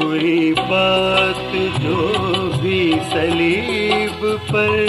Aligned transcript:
کوئی 0.00 0.52
بات 0.52 1.54
جو 1.82 2.12
بھی 2.60 2.92
سلیب 3.12 4.26
پر 4.48 4.84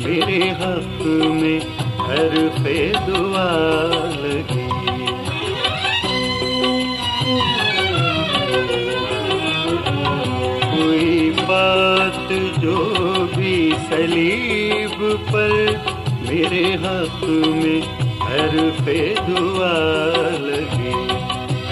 میرے 0.00 0.50
حق 0.50 1.06
میں 1.06 1.60
ہر 1.98 2.28
پہ 2.64 2.92
دعا 3.06 3.50
لگی۔ 4.16 4.68
کوئی 10.72 11.32
بات 11.46 12.32
جو 12.62 12.94
بھی 13.36 13.72
سلیب 13.88 15.04
پر 15.32 15.50
میرے 16.28 16.74
حق 16.74 17.24
میں 17.24 17.80
ہر 18.20 18.68
پہ 18.84 19.14
دعا 19.28 19.78
لگی۔ 20.40 20.92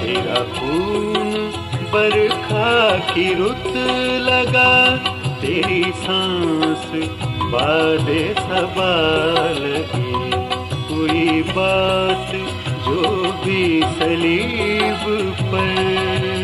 تیرا 0.01 0.45
خون 0.55 1.50
برکھا 1.91 2.97
کی 3.15 3.35
رت 3.35 3.77
لگا، 4.21 4.97
تیری 5.41 5.83
سانس 6.07 6.95
باد 7.51 8.11
سوال 8.49 9.83
کی۔ 9.93 10.31
کوئی 10.89 11.43
بات 11.55 12.33
جو 12.87 13.25
بھی 13.45 13.81
سلیب 13.99 15.11
پر 15.51 16.40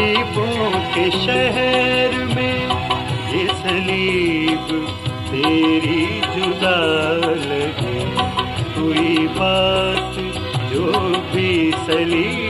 غریبوں 0.00 0.70
کے 0.94 1.04
شہر 1.24 2.14
میں 2.34 2.68
یہ 3.32 3.48
سلیب 3.62 4.70
تیری 5.30 6.20
جدا 6.34 6.78
لگے۔ 7.44 8.04
کوئی 8.74 9.26
بات 9.36 10.18
جو 10.72 10.92
بھی 11.32 11.70
سلیب 11.86 12.49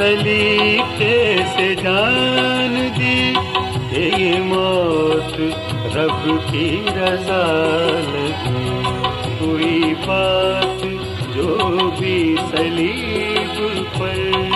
سلیقے 0.00 1.16
سے 1.46 1.74
جان 1.74 2.76
دی 2.96 3.32
کہ 3.90 4.04
یہ 4.16 4.38
موت 4.42 5.34
رب 5.94 6.24
کی 6.50 6.68
رضا 6.96 7.42
لگی 8.06 8.80
کوئی 9.38 9.94
بات 10.06 10.84
جو 11.34 11.90
بھی 11.98 12.18
سلیب 12.50 13.60
پر 13.98 14.49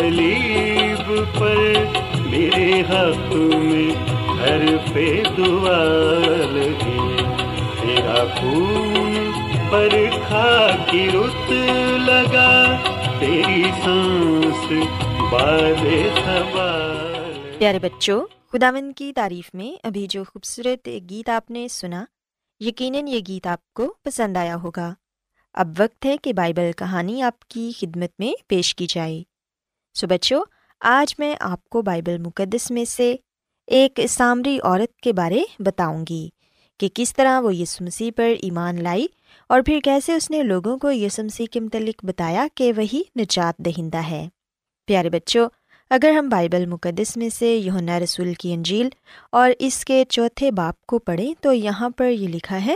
بھی 0.00 0.34
سلیب 0.34 1.38
پر 1.38 1.84
میرے 2.26 2.80
حق 2.80 3.34
میں 3.34 3.94
گھر 4.38 4.76
پہ 4.94 5.22
دعا 5.38 5.84
لگی 6.50 7.16
تیرا 7.80 8.24
خون 8.40 9.30
پر 9.70 9.88
کھا 10.26 10.76
کی 10.90 11.08
رت 11.14 11.52
لگا، 12.08 12.76
تیری 13.20 13.62
سانس 13.62 14.72
باد 15.32 15.84
سوال 16.24 17.40
پیارے 17.58 17.78
بچوں 17.78 18.20
خداون 18.52 18.92
کی 18.92 19.12
تعریف 19.12 19.50
میں 19.54 19.86
ابھی 19.86 20.06
جو 20.10 20.24
خوبصورت 20.24 20.88
گیت 21.10 21.28
آپ 21.28 21.50
نے 21.50 21.68
سنا، 21.68 22.04
یقیناً 22.60 23.08
یہ 23.08 23.20
گیت 23.28 23.46
آپ 23.46 23.72
کو 23.72 23.94
پسند 24.04 24.36
آیا 24.36 24.56
ہوگا۔ 24.56 24.94
اب 25.54 25.68
وقت 25.78 26.06
ہے 26.06 26.16
کہ 26.16 26.32
بائبل 26.32 26.70
کہانی 26.76 27.22
آپ 27.22 27.38
کی 27.38 27.70
خدمت 27.78 28.10
میں 28.18 28.32
پیش 28.46 28.74
کی 28.74 28.86
جائے۔ 28.88 29.22
سو 29.98 30.06
بچوں، 30.06 30.44
آج 30.80 31.14
میں 31.18 31.36
آپ 31.40 31.68
کو 31.68 31.82
بائبل 31.82 32.18
مقدس 32.18 32.70
میں 32.70 32.84
سے 32.84 33.16
ایک 33.66 34.00
سامری 34.08 34.58
عورت 34.62 35.00
کے 35.00 35.12
بارے 35.12 35.42
بتاؤں 35.58 36.04
گی 36.08 36.28
کہ 36.80 36.88
کس 36.94 37.16
طرح 37.16 37.40
وہ 37.40 37.54
یسو 37.54 37.84
مسیح 37.84 38.10
پر 38.16 38.32
ایمان 38.42 38.82
لائی 38.82 39.06
اور 39.48 39.60
پھر 39.66 39.80
کیسے 39.84 40.14
اس 40.14 40.30
نے 40.30 40.42
لوگوں 40.42 40.78
کو 40.78 40.90
یسو 40.90 41.24
مسیح 41.24 41.46
کے 41.50 41.60
متعلق 41.60 42.04
بتایا 42.04 42.46
کہ 42.54 42.72
وہی 42.76 43.02
نجات 43.18 43.58
دہندہ 43.58 43.98
ہے۔ 43.98 44.28
پیارے 44.86 45.10
بچوں، 45.10 45.48
اگر 45.90 46.10
ہم 46.10 46.28
بائبل 46.28 46.66
مقدس 46.66 47.16
میں 47.16 47.28
سے 47.28 47.56
یونا 47.56 48.00
رسول 48.00 48.34
کی 48.34 48.54
انجیل 48.54 48.88
اور 49.32 49.50
اس 49.58 49.84
کے 49.84 50.04
چوتھے 50.08 50.50
باپ 50.50 50.86
کو 50.86 50.98
پڑھیں 50.98 51.34
تو 51.40 51.52
یہاں 51.52 51.90
پر 51.90 52.10
یہ 52.10 52.28
لکھا 52.28 52.64
ہے 52.64 52.74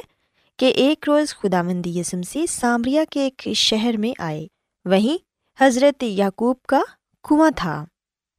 کہ 0.58 0.64
ایک 0.64 1.08
روز 1.08 1.34
خدا 1.34 1.62
مندی 1.62 1.98
یسمسی 1.98 2.46
سامریا 2.46 3.04
کے 3.10 3.20
ایک 3.20 3.48
شہر 3.54 3.96
میں 3.96 4.12
آئے۔ 4.18 4.46
وہیں 4.84 5.16
حضرت 5.64 6.02
یعقوب 6.02 6.56
کا 6.62 6.82
کنواں 7.28 7.50
تھا 7.56 7.84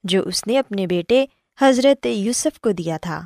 جو 0.04 0.24
اس 0.24 0.48
نے 0.48 0.60
اپنے 0.60 0.88
بیٹے 0.88 1.26
حضرت 1.62 2.06
یوسف 2.06 2.60
کو 2.60 2.72
دیا 2.72 2.98
تھا۔ 2.98 3.22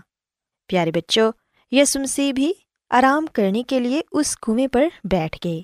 پیارے 0.68 0.92
بچوں 0.92 1.32
یسمسی 1.72 2.34
بھی 2.34 2.54
آرام 2.90 3.26
کرنے 3.34 3.64
کے 3.64 3.80
لیے 3.80 4.02
اس 4.12 4.38
کنویں 4.38 4.68
پر 4.68 4.86
بیٹھ 5.04 5.48
گئے 5.48 5.62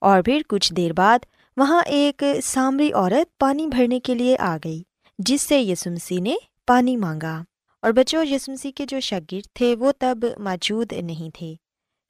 اور 0.00 0.22
پھر 0.22 0.40
کچھ 0.48 0.74
دیر 0.74 0.92
بعد 0.92 1.18
وہاں 1.56 1.82
ایک 1.86 2.24
سامری 2.42 2.92
عورت 2.92 3.38
پانی 3.38 3.66
بھرنے 3.66 4.00
کے 4.00 4.14
لیے 4.14 4.36
آ 4.38 4.56
گئی، 4.64 4.82
جس 5.18 5.42
سے 5.42 5.60
یسمسی 5.60 6.16
نے 6.16 6.34
پانی 6.66 6.96
مانگا۔ 6.96 7.42
اور 7.82 7.90
بچوں 7.90 8.24
یسمسی 8.24 8.72
کے 8.72 8.86
جو 8.86 9.00
شاگرد 9.00 9.54
تھے 9.54 9.76
وہ 9.76 9.92
تب 9.98 10.18
موجود 10.38 10.92
نہیں 10.92 11.30
تھے۔ 11.34 11.54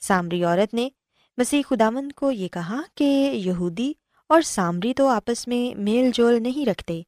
سامری 0.01 0.45
عورت 0.45 0.75
نے 0.75 0.89
مسیح 1.37 1.63
خدامند 1.69 2.13
کو 2.13 2.33
یہ 2.33 2.49
کہا 2.49 2.81
کہ 2.95 3.31
یہودی 3.35 3.93
اور 4.29 4.41
سامری 4.41 4.95
تو 4.95 5.09
آپس 5.09 5.49
میں 5.49 5.81
میل 5.81 6.11
جول 6.15 6.43
نہیں 6.43 6.67
رکھتے۔ 6.67 7.03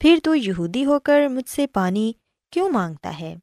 پھر 0.00 0.18
تو 0.22 0.34
یہودی 0.34 0.84
ہو 0.84 1.00
کر 1.00 1.26
مجھ 1.28 1.48
سے 1.48 1.66
پانی 1.66 2.12
کیوں 2.50 2.70
مانگتا 2.70 3.20
ہے؟ 3.20 3.36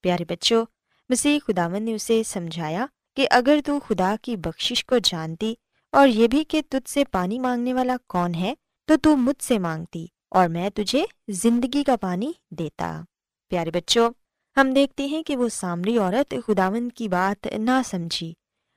پیارے 0.00 0.24
بچوں، 0.24 0.64
مسیح 1.08 1.38
خدامند 1.46 1.84
نے 1.84 1.94
اسے 1.94 2.22
سمجھایا 2.26 2.86
کہ 3.16 3.26
اگر 3.30 3.58
تو 3.64 3.78
خدا 3.88 4.14
کی 4.22 4.36
بخشش 4.36 4.84
کو 4.84 4.98
جانتی 4.98 5.54
اور 5.92 6.08
یہ 6.08 6.28
بھی 6.28 6.44
کہ 6.44 6.62
تجھ 6.70 6.90
سے 6.90 7.04
پانی 7.04 7.38
مانگنے 7.38 7.74
والا 7.74 7.96
کون 8.08 8.34
ہے، 8.34 8.54
تو 8.84 8.96
تو 8.96 9.16
مجھ 9.16 9.44
سے 9.44 9.58
مانگتی 9.58 10.06
اور 10.30 10.48
میں 10.48 10.70
تجھے 10.70 11.04
زندگی 11.28 11.84
کا 11.84 11.96
پانی 11.96 12.32
دیتا۔ 12.50 13.00
پیارے 13.48 13.70
بچوں، 13.70 14.10
ہم 14.56 14.72
دیکھتے 14.72 15.06
ہیں 15.06 15.22
کہ 15.22 15.36
وہ 15.36 15.48
سامری 15.48 15.98
عورت 15.98 16.34
خداوند 16.46 16.92
کی 16.92 17.08
بات 17.08 17.46
نہ 17.46 17.80
سمجھی 17.86 18.32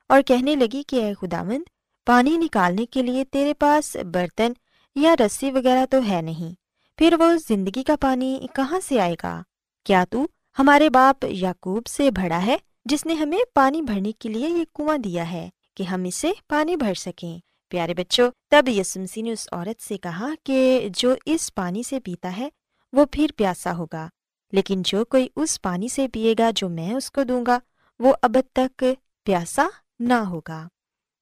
اور 0.09 0.21
کہنے 0.21 0.55
لگی 0.55 0.83
کہ 0.87 1.03
اے 1.03 1.13
خداوند، 1.13 1.63
پانی 2.05 2.37
نکالنے 2.37 2.85
کے 2.85 3.01
لیے 3.03 3.23
تیرے 3.25 3.53
پاس 3.53 3.95
برتن 4.13 4.53
یا 4.95 5.15
رسی 5.19 5.51
وغیرہ 5.51 5.85
تو 5.89 5.97
ہے 6.07 6.21
نہیں۔ 6.21 6.66
پھر 6.97 7.15
وہ 7.19 7.33
زندگی 7.47 7.83
کا 7.83 7.95
پانی 8.01 8.39
کہاں 8.55 8.79
سے 8.79 8.99
آئے 8.99 9.15
گا؟ 9.23 9.41
کیا 9.85 10.05
تو 10.09 10.27
ہمارے 10.59 10.89
باپ 10.89 11.25
یعقوب 11.25 11.87
سے 11.87 12.11
بڑا 12.11 12.45
ہے 12.45 12.57
جس 12.85 13.05
نے 13.05 13.13
ہمیں 13.13 13.37
پانی 13.53 13.81
بھرنے 13.81 14.11
کے 14.11 14.29
لیے 14.29 14.49
یہ 14.49 14.63
کنواں 14.75 14.97
دیا 14.97 15.31
ہے 15.31 15.49
کہ 15.75 15.83
ہم 15.83 16.03
اسے 16.03 16.31
پانی 16.47 16.75
بھر 16.75 16.93
سکیں؟ 16.93 17.39
پیارے 17.69 17.93
بچوں، 17.93 18.31
تب 18.49 18.69
یسمسی 18.69 19.21
نے 19.21 19.31
اس 19.31 19.47
عورت 19.51 19.81
سے 19.81 19.97
کہا 19.97 20.29
کہ 20.43 20.87
جو 20.93 21.15
اس 21.25 21.55
پانی 21.55 21.83
سے 21.83 21.99
پیتا 21.99 22.37
ہے، 22.37 22.49
وہ 22.93 23.05
پھر 23.11 23.27
پیاسا 23.35 23.77
ہوگا۔ 23.77 24.09
لیکن 24.51 24.81
جو 24.85 25.05
کوئی 25.05 25.27
اس 25.35 25.61
پانی 25.61 25.87
سے 25.87 26.07
پیے 26.07 26.35
گا 26.39 26.49
جو 26.55 26.69
میں 26.69 26.93
اس 26.93 27.11
کو 27.11 27.23
دوں 27.23 27.45
گا، 27.47 27.59
وہ 27.99 28.13
اب 28.21 28.37
تک 28.53 28.83
پیاسا 29.23 29.67
نہ 29.99 30.13
ہوگا۔ 30.13 30.67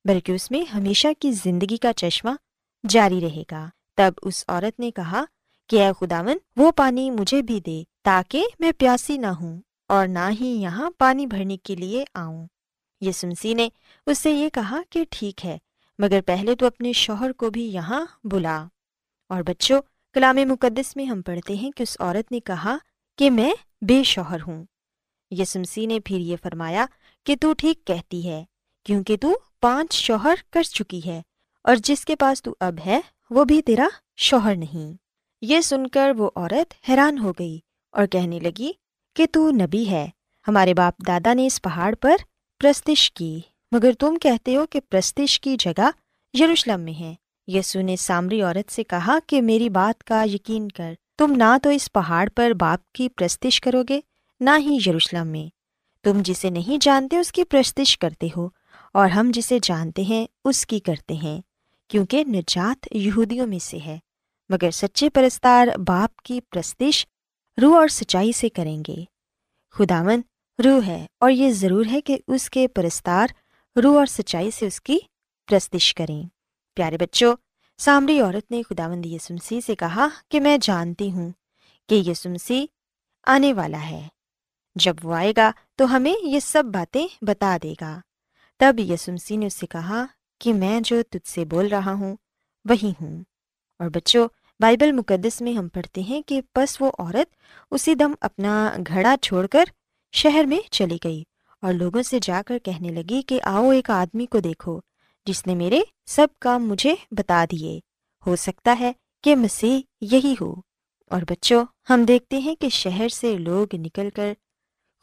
بلکہ 0.06 0.32
اس 0.32 0.52
میں 0.52 0.72
ہمیشہ 0.72 1.08
کی 1.20 1.32
زندگی 1.32 1.78
کا 1.78 1.94
چشمہ 1.94 2.30
جاری 2.90 3.22
رہے 3.22 3.44
گا۔ 3.52 3.70
تب 3.96 4.12
اس 4.22 4.46
عورت 4.48 4.80
نے 4.80 4.92
کہا 4.92 5.26
کہ 5.68 5.86
اے 5.86 5.92
خداون 6.00 6.38
وہ 6.56 6.72
پانی 6.72 7.12
مجھے 7.12 7.42
بھی 7.42 7.60
دے 7.60 7.84
تاکہ 8.04 8.44
میں 8.60 8.72
پیاسی 8.78 9.18
نہ 9.18 9.26
ہوں 9.26 9.62
اور 9.88 10.08
نہ 10.08 10.30
ہی 10.42 10.48
یہاں 10.48 10.92
پانی 10.98 11.26
بھرنے 11.26 11.58
کے 11.58 11.76
لیے 11.76 12.04
آؤں۔ 12.14 12.48
یسمسی 13.02 13.54
نے 13.54 13.70
اس 14.06 14.20
سے 14.20 14.32
یہ 14.32 14.50
کہا 14.50 14.82
کہ 14.90 15.06
ٹھیک 15.10 15.46
ہے، 15.46 15.58
مگر 16.00 16.20
پہلے 16.26 16.56
تو 16.56 16.66
اپنے 16.66 16.94
شوہر 16.94 17.32
کو 17.32 17.50
بھی 17.50 17.74
یہاں 17.74 18.06
بلا۔ 18.24 18.66
اور 19.30 19.44
بچوں، 19.44 19.82
کلام 20.14 20.36
مقدس 20.36 20.96
میں 20.96 21.06
ہم 21.06 21.22
پڑھتے 21.22 21.54
ہیں 21.54 21.72
کہ 21.72 21.84
اس 21.84 21.98
عورت 22.00 22.32
نے 22.32 22.40
کہا 22.40 22.78
کہ 23.18 23.32
میں 23.32 23.54
بے 23.82 24.04
شوہر 24.04 24.38
ہوں۔ 24.48 24.66
یسمسی 25.32 25.86
نے 25.86 26.00
پھر 26.00 26.20
یہ 26.20 26.36
فرمایا 26.44 26.86
کہ 27.24 27.36
تو 27.42 27.54
ٹھیک 27.54 27.86
کہتی 27.86 28.30
ہے، 28.30 28.44
کیونکہ 28.84 29.18
تو 29.18 29.40
پانچ 29.62 29.94
شوہر 29.94 30.36
کر 30.50 30.64
چکی 30.64 31.02
ہے 31.06 31.22
اور 31.64 31.76
جس 31.76 32.06
کے 32.06 32.16
پاس 32.16 32.44
تو 32.44 32.56
اب 32.60 32.76
ہے، 32.86 33.02
وہ 33.30 33.44
بھی 33.44 33.62
تیرا 33.62 33.88
شوہر 34.18 34.56
نہیں۔ 34.56 35.05
یہ 35.46 35.62
سن 35.62 35.88
کر 35.88 36.12
وہ 36.18 36.30
عورت 36.36 36.74
حیران 36.90 37.18
ہو 37.18 37.32
گئی 37.32 37.58
اور 37.94 38.06
کہنے 38.06 38.40
لگی 38.40 38.72
کہ 39.16 39.26
تو 39.32 39.50
نبی 39.52 39.90
ہے، 39.90 40.08
ہمارے 40.46 40.74
باپ 40.74 41.08
دادا 41.08 41.34
نے 41.34 41.46
اس 41.46 41.62
پہاڑ 41.62 41.94
پر 41.96 42.16
پرستش 42.62 43.12
کی، 43.12 43.40
مگر 43.72 43.92
تم 44.00 44.16
کہتے 44.16 44.56
ہو 44.56 44.66
کہ 44.66 44.80
پرستش 44.90 45.40
کی 45.40 45.56
جگہ 45.60 45.90
یروشلم 46.34 46.82
میں 46.82 46.94
ہے۔ 46.94 47.14
یسو 47.48 47.82
نے 47.82 47.96
سامری 47.96 48.42
عورت 48.42 48.72
سے 48.72 48.84
کہا 48.84 49.18
کہ 49.28 49.42
میری 49.42 49.70
بات 49.70 50.04
کا 50.04 50.24
یقین 50.24 50.68
کر، 50.68 50.94
تم 51.18 51.34
نہ 51.38 51.58
تو 51.64 51.70
اس 51.70 51.92
پہاڑ 51.92 52.28
پر 52.36 52.52
باپ 52.52 52.92
کی 52.92 53.10
پرستش 53.10 53.62
کرو 53.62 53.84
گے، 53.90 54.00
نہ 54.40 54.50
ہی 54.60 54.78
یروشلم 54.88 55.28
میں۔ 55.28 55.48
تم 56.04 56.22
جسے 56.22 56.50
نہیں 56.50 56.78
جانتے 56.82 57.18
اس 57.18 57.32
کی 57.32 57.44
پرستش 57.44 57.98
کرتے 57.98 58.28
ہو، 58.38 58.48
اور 58.94 59.10
ہم 59.10 59.32
جسے 59.34 59.60
جانتے 59.64 60.02
ہیں 60.02 60.26
اس 60.46 60.66
کی 60.66 60.80
کرتے 60.80 61.14
ہیں، 61.14 61.40
کیونکہ 61.90 62.24
نجات 62.28 62.88
یہودیوں 62.92 63.48
میں 63.48 63.60
سے 63.60 63.78
ہے۔ 63.78 63.98
مگر 64.50 64.72
سچے 64.72 65.10
پرستار 65.10 65.68
باپ 65.88 66.22
کی 66.22 66.42
پرستش 66.42 67.08
روح 67.62 67.76
اور 67.76 67.88
سچائی 67.88 68.32
سے 68.32 68.50
کریں 68.50 68.84
گے۔ 68.88 68.96
خداون 69.72 70.22
روح 70.66 70.88
ہے 70.88 71.06
اور 71.20 71.32
یہ 71.32 71.52
ضرور 71.52 71.86
ہے 71.92 72.02
کہ 72.02 72.18
اس 72.28 72.50
کے 72.50 72.68
پرستار 72.68 73.28
روح 73.84 73.98
اور 73.98 74.06
سچائی 74.06 74.52
سے 74.52 74.68
اس 74.68 74.82
کی 74.82 74.98
پرستش 75.48 75.94
کریں۔ 75.94 76.24
پیارے 76.76 76.98
بچوں، 76.98 77.36
سامری 77.78 78.20
عورت 78.20 78.52
نے 78.52 78.62
خداوند 78.70 79.06
یسمسی 79.06 79.62
سے 79.62 79.76
کہا 79.76 80.08
کہ 80.30 80.40
میں 80.40 80.58
جانتی 80.62 81.12
ہوں 81.12 81.32
کہ 81.90 81.96
یسمسی 81.96 82.66
آنے 83.28 83.54
والا 83.54 83.90
ہے۔ 83.90 84.08
جب 84.76 84.96
وہ 85.04 85.16
آئے 85.16 85.34
گا 85.38 85.52
تو 85.76 85.96
ہمیں 85.96 86.14
یہ 86.24 86.40
سب 86.40 86.64
باتیں 86.74 87.08
بتا 87.22 87.58
دے 87.64 87.74
گا۔ 87.82 88.00
تب 88.60 88.76
یسمسی 88.80 89.38
نے 89.38 89.46
اس 89.46 89.54
سے 89.54 89.68
کہا 89.68 90.06
کہ 90.40 90.54
میں 90.54 90.82
جو 90.82 91.02
تجھ 91.10 91.30
سے 91.30 91.46
بول 91.46 91.68
رہا 91.68 91.94
ہوں، 91.94 92.16
وہی 92.66 92.92
ہوں۔ 93.02 93.24
اور 93.80 93.90
بچوں، 93.90 94.28
بائبل 94.60 94.92
مقدس 94.92 95.42
میں 95.42 95.54
ہم 95.54 95.68
پڑھتے 95.68 96.02
ہیں 96.02 96.22
کہ 96.22 96.42
بس 96.56 96.82
وہ 96.82 96.92
عورت 97.00 97.36
اسی 97.72 97.96
دم 97.96 98.12
اپنا 98.22 98.76
گھڑا 98.88 99.16
چھوڑ 99.22 99.48
کر 99.48 99.64
شہر 100.12 100.44
میں 100.44 100.60
چلی 100.72 100.98
گئی 101.04 101.24
اور 101.62 101.74
لوگوں 101.74 102.02
سے 102.02 102.20
جا 102.22 102.42
کر 102.48 102.58
کہنے 102.60 102.90
لگی 102.90 103.22
کہ 103.22 103.42
آؤ 103.44 103.70
ایک 103.70 103.90
آدمی 103.90 104.26
کو 104.26 104.40
دیکھو، 104.40 104.80
جس 105.26 105.48
نے 105.48 105.56
میرے 105.56 105.82
سب 106.06 106.28
کام 106.40 106.68
مجھے 106.68 106.96
بتا 107.12 107.46
دیے۔ 107.52 107.80
ہو 108.28 108.36
سکتا 108.36 108.76
ہے 108.80 108.92
کہ 109.24 109.36
مسیح 109.36 109.80
یہی 110.02 110.36
ہو۔ 110.42 110.56
اور 111.10 111.22
بچوں، 111.22 111.66
ہم 111.90 112.04
دیکھتے 112.04 112.38
ہیں 112.38 112.56
کہ 112.56 112.70
شہر 112.70 113.10
سے 113.10 113.38
لوگ 113.38 113.68
نکل 113.74 114.10
کر 114.10 114.34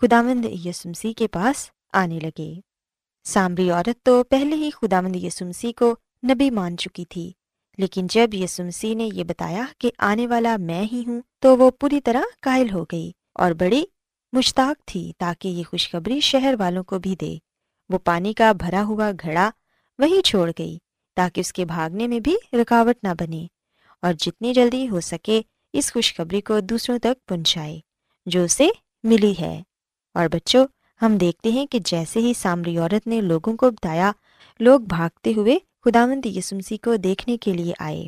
خداوند 0.00 0.44
یسمسی 0.64 1.12
کے 1.12 1.28
پاس 1.28 1.70
آنے 1.92 2.18
لگے۔ 2.22 2.60
سامری 3.24 3.70
عورت 3.70 4.02
تو 4.02 4.24
پہلے 4.24 4.56
ہی 4.56 4.70
خداوند 4.70 5.16
یسمسی 5.16 5.72
کو 5.72 5.96
نبی 6.30 6.50
مان 6.50 6.76
چکی 6.76 7.04
تھی۔ 7.04 7.32
لیکن 7.78 8.06
جب 8.10 8.34
یسمسی 8.34 8.94
نے 8.94 9.08
یہ 9.12 9.24
بتایا 9.24 9.64
کہ 9.78 9.90
آنے 9.98 10.26
والا 10.26 10.56
میں 10.60 10.84
ہی 10.92 11.04
ہوں 11.06 11.20
تو 11.38 11.58
وہ 11.58 11.70
پوری 11.70 12.00
طرح 12.00 12.20
قائل 12.40 12.70
ہو 12.70 12.84
گئی 12.92 13.12
اور 13.34 13.52
بڑی 13.52 13.84
مشتاق 14.32 14.86
تھی 14.86 15.12
تاکہ 15.18 15.48
یہ 15.48 15.62
خوشخبری 15.70 16.20
شہر 16.20 16.54
والوں 16.58 16.84
کو 16.84 16.98
بھی 16.98 17.16
دے۔ 17.16 17.36
وہ 17.88 17.98
پانی 17.98 18.32
کا 18.32 18.52
بھرا 18.52 18.84
ہوا 18.84 19.10
گھڑا 19.22 19.50
وہی 19.98 20.22
چھوڑ 20.22 20.50
گئی 20.58 20.78
تاکہ 21.16 21.40
اس 21.40 21.52
کے 21.52 21.64
بھاگنے 21.64 22.08
میں 22.08 22.20
بھی 22.20 22.36
رکاوٹ 22.52 22.96
نہ 23.02 23.08
بنے 23.18 23.46
اور 24.02 24.12
جتنی 24.12 24.52
جلدی 24.52 24.88
ہو 24.88 25.00
سکے 25.00 25.42
اس 25.72 25.92
خوشخبری 25.92 26.40
کو 26.40 26.60
دوسروں 26.60 26.98
تک 26.98 27.28
پہنچائے 27.28 27.80
جو 28.26 28.44
اسے 28.44 28.68
ملی 29.04 29.34
ہے۔ 29.40 29.62
اور 30.14 30.28
بچوں، 30.28 30.66
ہم 31.02 31.16
دیکھتے 31.16 31.52
ہیں 31.52 31.66
کہ 31.66 31.78
جیسے 31.78 32.20
ہی 32.20 32.32
سامری 32.34 32.78
عورت 32.78 33.06
نے 33.06 33.20
لوگوں 33.20 33.56
کو 33.56 33.70
بتایا، 33.70 34.12
لوگ 34.60 34.80
بھاگتے 34.80 35.32
ہوئے 35.36 35.58
خداوند 35.84 36.26
یسمسی 36.26 36.76
کو 36.76 36.96
دیکھنے 36.96 37.36
کے 37.36 37.52
لیے 37.52 37.72
آئے۔ 37.78 38.04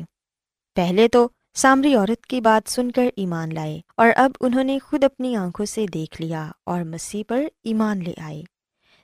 پہلے 0.75 1.07
تو 1.07 1.27
سامری 1.53 1.95
عورت 1.95 2.25
کی 2.25 2.41
بات 2.41 2.69
سن 2.69 2.91
کر 2.91 3.09
ایمان 3.15 3.53
لائے 3.53 3.81
اور 3.97 4.07
اب 4.15 4.31
انہوں 4.39 4.63
نے 4.63 4.79
خود 4.79 5.03
اپنی 5.03 5.35
آنکھوں 5.35 5.65
سے 5.65 5.85
دیکھ 5.93 6.21
لیا 6.21 6.51
اور 6.63 6.81
مسیح 6.81 7.23
پر 7.27 7.43
ایمان 7.63 8.03
لے 8.03 8.13
آئے۔ 8.17 8.41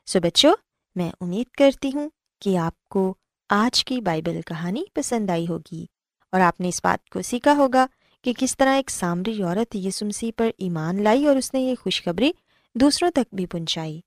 سو 0.05 0.19
بچوں، 0.19 0.53
میں 0.95 1.11
امید 1.21 1.47
کرتی 1.47 1.91
ہوں 1.93 2.09
کہ 2.41 2.57
آپ 2.57 2.89
کو 2.89 3.13
آج 3.49 3.85
کی 3.85 4.01
بائبل 4.01 4.41
کہانی 4.41 4.83
پسند 4.93 5.29
آئی 5.29 5.47
ہوگی 5.47 5.85
اور 6.31 6.41
آپ 6.41 6.61
نے 6.61 6.69
اس 6.69 6.81
بات 6.83 7.09
کو 7.09 7.21
سیکھا 7.21 7.53
ہوگا 7.53 7.85
کہ 8.21 8.33
کس 8.37 8.57
طرح 8.57 8.75
ایک 8.75 8.89
سامری 8.89 9.43
عورت 9.43 9.75
یسمسی 9.75 10.31
پر 10.31 10.49
ایمان 10.57 11.03
لائی 11.03 11.25
اور 11.25 11.35
اس 11.35 11.53
نے 11.53 11.59
یہ 11.59 11.75
خوشخبری 11.81 12.31
دوسروں 12.75 13.11
تک 13.11 13.35
بھی 13.35 13.45
پہنچائی 13.45 14.01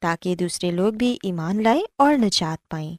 تاکہ 0.00 0.34
دوسرے 0.34 0.70
لوگ 0.70 0.92
بھی 0.92 1.16
ایمان 1.22 1.62
لائیں 1.62 1.82
اور 1.98 2.14
نجات 2.14 2.68
پائیں۔ 2.68 2.96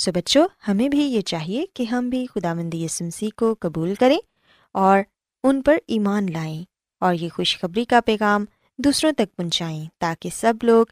سو 0.00 0.12
بچوں، 0.12 0.48
ہمیں 0.68 0.88
بھی 0.88 0.98
یہ 0.98 1.20
چاہیے 1.20 1.66
کہ 1.74 1.82
ہم 1.82 2.08
بھی 2.08 2.26
خدا 2.34 2.54
مندی 2.54 2.84
یسمسی 2.84 3.30
کو 3.30 3.54
قبول 3.60 3.94
کریں 3.94 4.18
اور 4.72 5.00
ان 5.44 5.62
پر 5.62 5.78
ایمان 5.86 6.32
لائیں 6.32 6.64
اور 7.00 7.14
یہ 7.14 7.28
خوشخبری 7.28 7.84
کا 7.84 8.00
پیغام 8.00 8.44
دوسروں 8.78 9.12
تک 9.12 9.36
پہنچائیں 9.36 9.84
تاکہ 9.98 10.30
سب 10.32 10.54
لوگ 10.62 10.86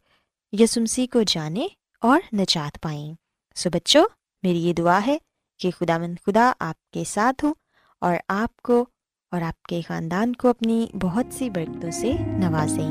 یسمسی 0.53 1.07
کو 1.07 1.23
جانیں 1.23 1.69
اور 2.01 2.21
نجات 2.33 2.83
پائیں۔ 2.83 3.15
سو 3.55 3.71
بچوں، 3.71 4.05
میری 4.43 4.65
یہ 4.65 4.73
دعا 4.73 5.01
ہے 5.07 5.19
کہ 5.59 5.71
خدا 5.71 5.99
مند 5.99 6.15
خدا 6.27 6.53
آپ 6.61 6.91
کے 6.91 7.05
ساتھ 7.07 7.45
ہوں 7.45 7.55
اور 8.01 8.15
آپ 8.29 8.63
کو 8.63 8.87
اور 9.31 9.43
آپ 9.43 9.63
کے 9.63 9.81
خاندان 9.89 10.33
کو 10.33 10.49
اپنی 10.49 10.87
بہت 11.01 11.27
سی 11.35 11.51
برکتوں 11.51 11.91
سے 11.91 12.13
نوازیں۔ 12.19 12.91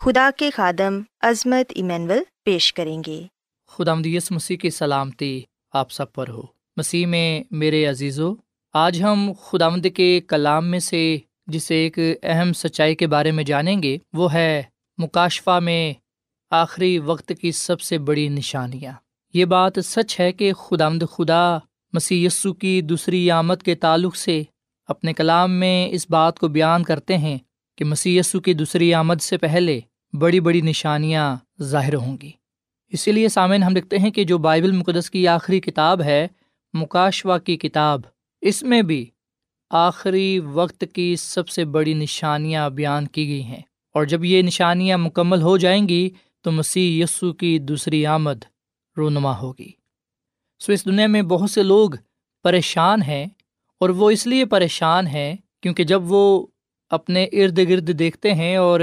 خدا 0.00 0.30
کے 0.36 0.50
خادم 0.50 1.00
عظمت 1.20 1.72
ایمینول 1.74 2.18
پیش 2.44 2.74
کریں 2.74 3.02
گے۔ 3.06 3.22
خدا 3.68 3.94
مدیس 3.94 4.30
مسیح 4.30 4.56
کی 4.56 4.70
سلامتی 4.70 5.42
آپ 5.72 5.90
سب 5.90 6.12
پر 6.12 6.28
ہو۔ 6.28 6.42
مسیح 6.76 7.06
میں 7.06 7.44
میرے 7.50 7.86
عزیزو، 7.86 8.34
آج 8.72 9.02
ہم 9.02 9.32
خدا 9.42 9.68
مد 9.68 9.86
کے 9.94 10.20
کلام 10.28 10.66
میں 10.66 10.78
سے 10.78 11.18
جسے 11.46 11.74
ایک 11.74 11.98
اہم 12.22 12.52
سچائی 12.52 12.94
کے 12.94 13.06
بارے 13.06 13.30
میں 13.30 13.44
جانیں 13.44 13.82
گے، 13.82 13.98
وہ 14.12 14.32
ہے 14.32 14.62
مکاشفہ 14.98 15.58
میں 15.58 15.94
آخری 16.50 16.98
وقت 16.98 17.32
کی 17.40 17.52
سب 17.52 17.80
سے 17.80 17.98
بڑی 17.98 18.28
نشانیاں۔ 18.28 18.92
یہ 19.34 19.44
بات 19.44 19.72
سچ 19.84 20.20
ہے 20.20 20.32
کہ 20.32 20.52
خدا 20.52 20.88
مد 20.88 21.02
خدا 21.12 21.58
مسیح 21.92 22.26
یسو 22.26 22.54
کی 22.54 22.80
دوسری 22.80 23.30
آمد 23.30 23.62
کے 23.64 23.74
تعلق 23.74 24.16
سے 24.16 24.42
اپنے 24.88 25.12
کلام 25.12 25.52
میں 25.52 25.88
اس 25.90 26.06
بات 26.10 26.38
کو 26.38 26.48
بیان 26.48 26.82
کرتے 26.82 27.18
ہیں 27.18 27.38
کہ 27.76 27.84
مسی 27.84 28.20
کی 28.44 28.54
دوسری 28.54 28.94
آمد 28.94 29.20
سے 29.20 29.36
پہلے 29.36 29.80
بڑی 30.12 30.40
بڑی 30.40 30.60
نشانیاں 30.60 31.36
ظاہر 31.62 31.94
ہوں 31.94 32.16
گی۔ 32.22 32.30
اسی 32.92 33.12
لیے 33.12 33.28
سامعین 33.28 33.62
ہم 33.62 33.76
لکھتے 33.76 33.98
ہیں 33.98 34.10
کہ 34.10 34.24
جو 34.24 34.38
بائبل 34.38 34.72
مقدس 34.72 35.10
کی 35.10 35.28
آخری 35.28 35.60
کتاب 35.60 36.02
ہے 36.02 36.26
مکاشوا 36.74 37.38
کی 37.38 37.56
کتاب، 37.56 38.00
اس 38.40 38.62
میں 38.62 38.82
بھی 38.82 39.04
آخری 39.70 40.38
وقت 40.38 40.84
کی 40.92 41.16
سب 41.16 41.48
سے 41.48 41.64
بڑی 41.64 41.94
نشانیاں 41.94 42.70
بیان 42.70 43.06
کی 43.06 43.28
گئی 43.28 43.42
ہیں۔ 43.42 43.60
اور 43.94 44.04
جب 44.04 44.24
یہ 44.24 44.42
نشانیاں 44.42 44.98
مکمل 44.98 45.42
ہو 45.42 45.56
جائیں 45.56 45.88
گی، 45.88 46.10
تو 46.42 46.52
مسیح 46.52 47.02
یسو 47.04 47.32
کی 47.32 47.58
دوسری 47.58 48.06
آمد 48.06 48.44
رونما 48.96 49.38
ہوگی۔ 49.38 49.70
سو 50.60 50.72
اس 50.72 50.84
دنیا 50.84 51.06
میں 51.06 51.22
بہت 51.22 51.50
سے 51.50 51.62
لوگ 51.62 51.90
پریشان 52.42 53.02
ہیں، 53.02 53.26
اور 53.80 53.88
وہ 53.88 54.10
اس 54.10 54.26
لیے 54.26 54.44
پریشان 54.44 55.06
ہیں 55.06 55.34
کیونکہ 55.62 55.84
جب 55.84 56.02
وہ 56.04 56.46
اپنے 56.90 57.24
ارد 57.24 57.58
گرد 57.58 57.98
دیکھتے 57.98 58.34
ہیں 58.34 58.56
اور 58.56 58.80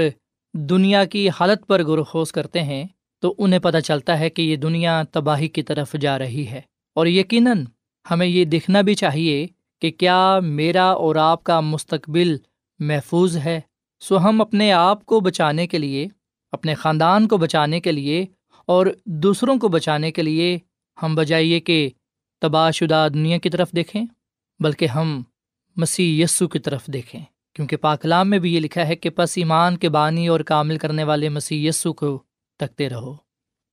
دنیا 0.56 1.04
کی 1.04 1.28
حالت 1.28 1.66
پر 1.66 1.86
گرخوز 1.86 2.32
کرتے 2.32 2.62
ہیں 2.62 2.84
تو 3.20 3.34
انہیں 3.38 3.60
پتہ 3.60 3.78
چلتا 3.78 4.18
ہے 4.18 4.30
کہ 4.30 4.42
یہ 4.42 4.56
دنیا 4.56 5.02
تباہی 5.12 5.48
کی 5.48 5.62
طرف 5.62 5.96
جا 6.00 6.18
رہی 6.18 6.46
ہے۔ 6.46 6.60
اور 6.94 7.06
یقیناً 7.06 7.64
ہمیں 8.10 8.26
یہ 8.26 8.44
دیکھنا 8.44 8.80
بھی 8.80 8.94
چاہیے 8.94 9.46
کہ 9.80 9.90
کیا 9.90 10.38
میرا 10.42 10.84
اور 10.84 11.16
آپ 11.16 11.44
کا 11.44 11.60
مستقبل 11.60 12.36
محفوظ 12.78 13.36
ہے۔ 13.36 13.60
سو 14.00 14.18
ہم 14.18 14.40
اپنے 14.40 14.72
آپ 14.72 15.06
کو 15.06 15.20
بچانے 15.20 15.66
کے 15.66 15.78
لیے، 15.78 16.08
اپنے 16.52 16.74
خاندان 16.74 17.28
کو 17.28 17.36
بچانے 17.36 17.80
کے 17.80 17.92
لیے 17.92 18.26
اور 18.66 18.86
دوسروں 19.06 19.58
کو 19.58 19.68
بچانے 19.68 20.10
کے 20.10 20.22
لیے 20.22 20.58
ہم 21.02 21.14
بجائیے 21.14 21.60
کہ 21.60 21.90
تباہ 22.40 22.70
شدہ 22.70 23.08
دنیا 23.14 23.38
کی 23.38 23.50
طرف 23.50 23.72
دیکھیں، 23.72 24.04
بلکہ 24.60 24.86
ہم 24.86 25.22
مسیح 25.76 26.24
یسو 26.24 26.48
کی 26.48 26.58
طرف 26.58 26.86
دیکھیں۔ 26.86 27.24
کیونکہ 27.56 27.76
پاکلام 27.76 28.30
میں 28.30 28.38
بھی 28.38 28.54
یہ 28.54 28.60
لکھا 28.60 28.88
ہے 28.88 28.96
کہ 28.96 29.10
پس 29.10 29.38
ایمان 29.38 29.76
کے 29.76 29.88
بانی 29.88 30.28
اور 30.28 30.40
کامل 30.40 30.78
کرنے 30.78 31.04
والے 31.04 31.28
مسیح 31.28 31.68
یسو 31.68 31.92
کو 31.92 32.22
تکتے 32.58 32.88
رہو۔ 32.88 33.14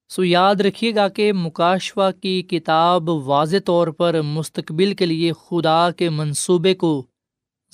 سو 0.09 0.23
یاد 0.23 0.55
رکھیے 0.55 0.95
گا 0.95 1.07
کہ 1.07 1.33
مکاشوا 1.33 2.11
کی 2.11 2.41
کتاب 2.41 3.09
واضح 3.09 3.57
طور 3.65 3.87
پر 3.87 4.21
مستقبل 4.21 4.93
کے 4.93 5.05
لیے 5.05 5.31
خدا 5.33 5.91
کے 5.91 6.09
منصوبے 6.09 6.73
کو 6.73 7.05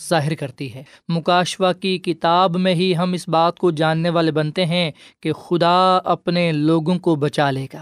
ظاہر 0.10 0.36
کرتی 0.36 0.74
ہے۔ 0.74 0.84
مکاشوا 1.08 1.74
کی 1.74 1.98
کتاب 1.98 2.58
میں 2.58 2.76
ہی 2.76 2.98
ہم 2.98 3.14
اس 3.14 3.28
بات 3.28 3.58
کو 3.58 3.72
جاننے 3.72 4.10
والے 4.10 4.32
بنتے 4.32 4.66
ہیں 4.66 4.92
کہ 5.22 5.34
خدا 5.34 5.98
اپنے 5.98 6.52
لوگوں 6.52 7.00
کو 7.00 7.16
بچا 7.16 7.52
لے 7.52 7.68
گا۔ 7.74 7.82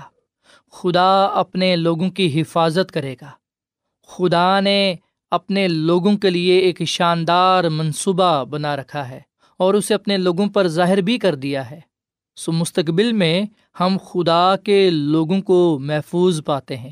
خدا 0.71 1.25
اپنے 1.25 1.75
لوگوں 1.75 2.09
کی 2.09 2.41
حفاظت 2.41 2.91
کرے 2.91 3.15
گا۔ 3.21 3.31
خدا 4.07 4.59
نے 4.59 4.95
اپنے 5.31 5.67
لوگوں 5.67 6.17
کے 6.17 6.29
لیے 6.29 6.57
ایک 6.57 6.81
شاندار 6.85 7.63
منصوبہ 7.63 8.43
بنا 8.45 8.75
رکھا 8.75 9.09
ہے 9.09 9.19
اور 9.57 9.73
اسے 9.73 9.93
اپنے 9.93 10.17
لوگوں 10.17 10.47
پر 10.47 10.67
ظاہر 10.67 11.01
بھی 11.01 11.17
کر 11.17 11.35
دیا 11.35 11.71
ہے۔ 11.71 11.79
سو 12.35 12.51
مستقبل 12.51 13.11
میں 13.11 13.43
ہم 13.79 13.97
خدا 14.05 14.55
کے 14.55 14.89
لوگوں 14.89 15.41
کو 15.41 15.79
محفوظ 15.81 16.41
پاتے 16.45 16.77
ہیں۔ 16.77 16.91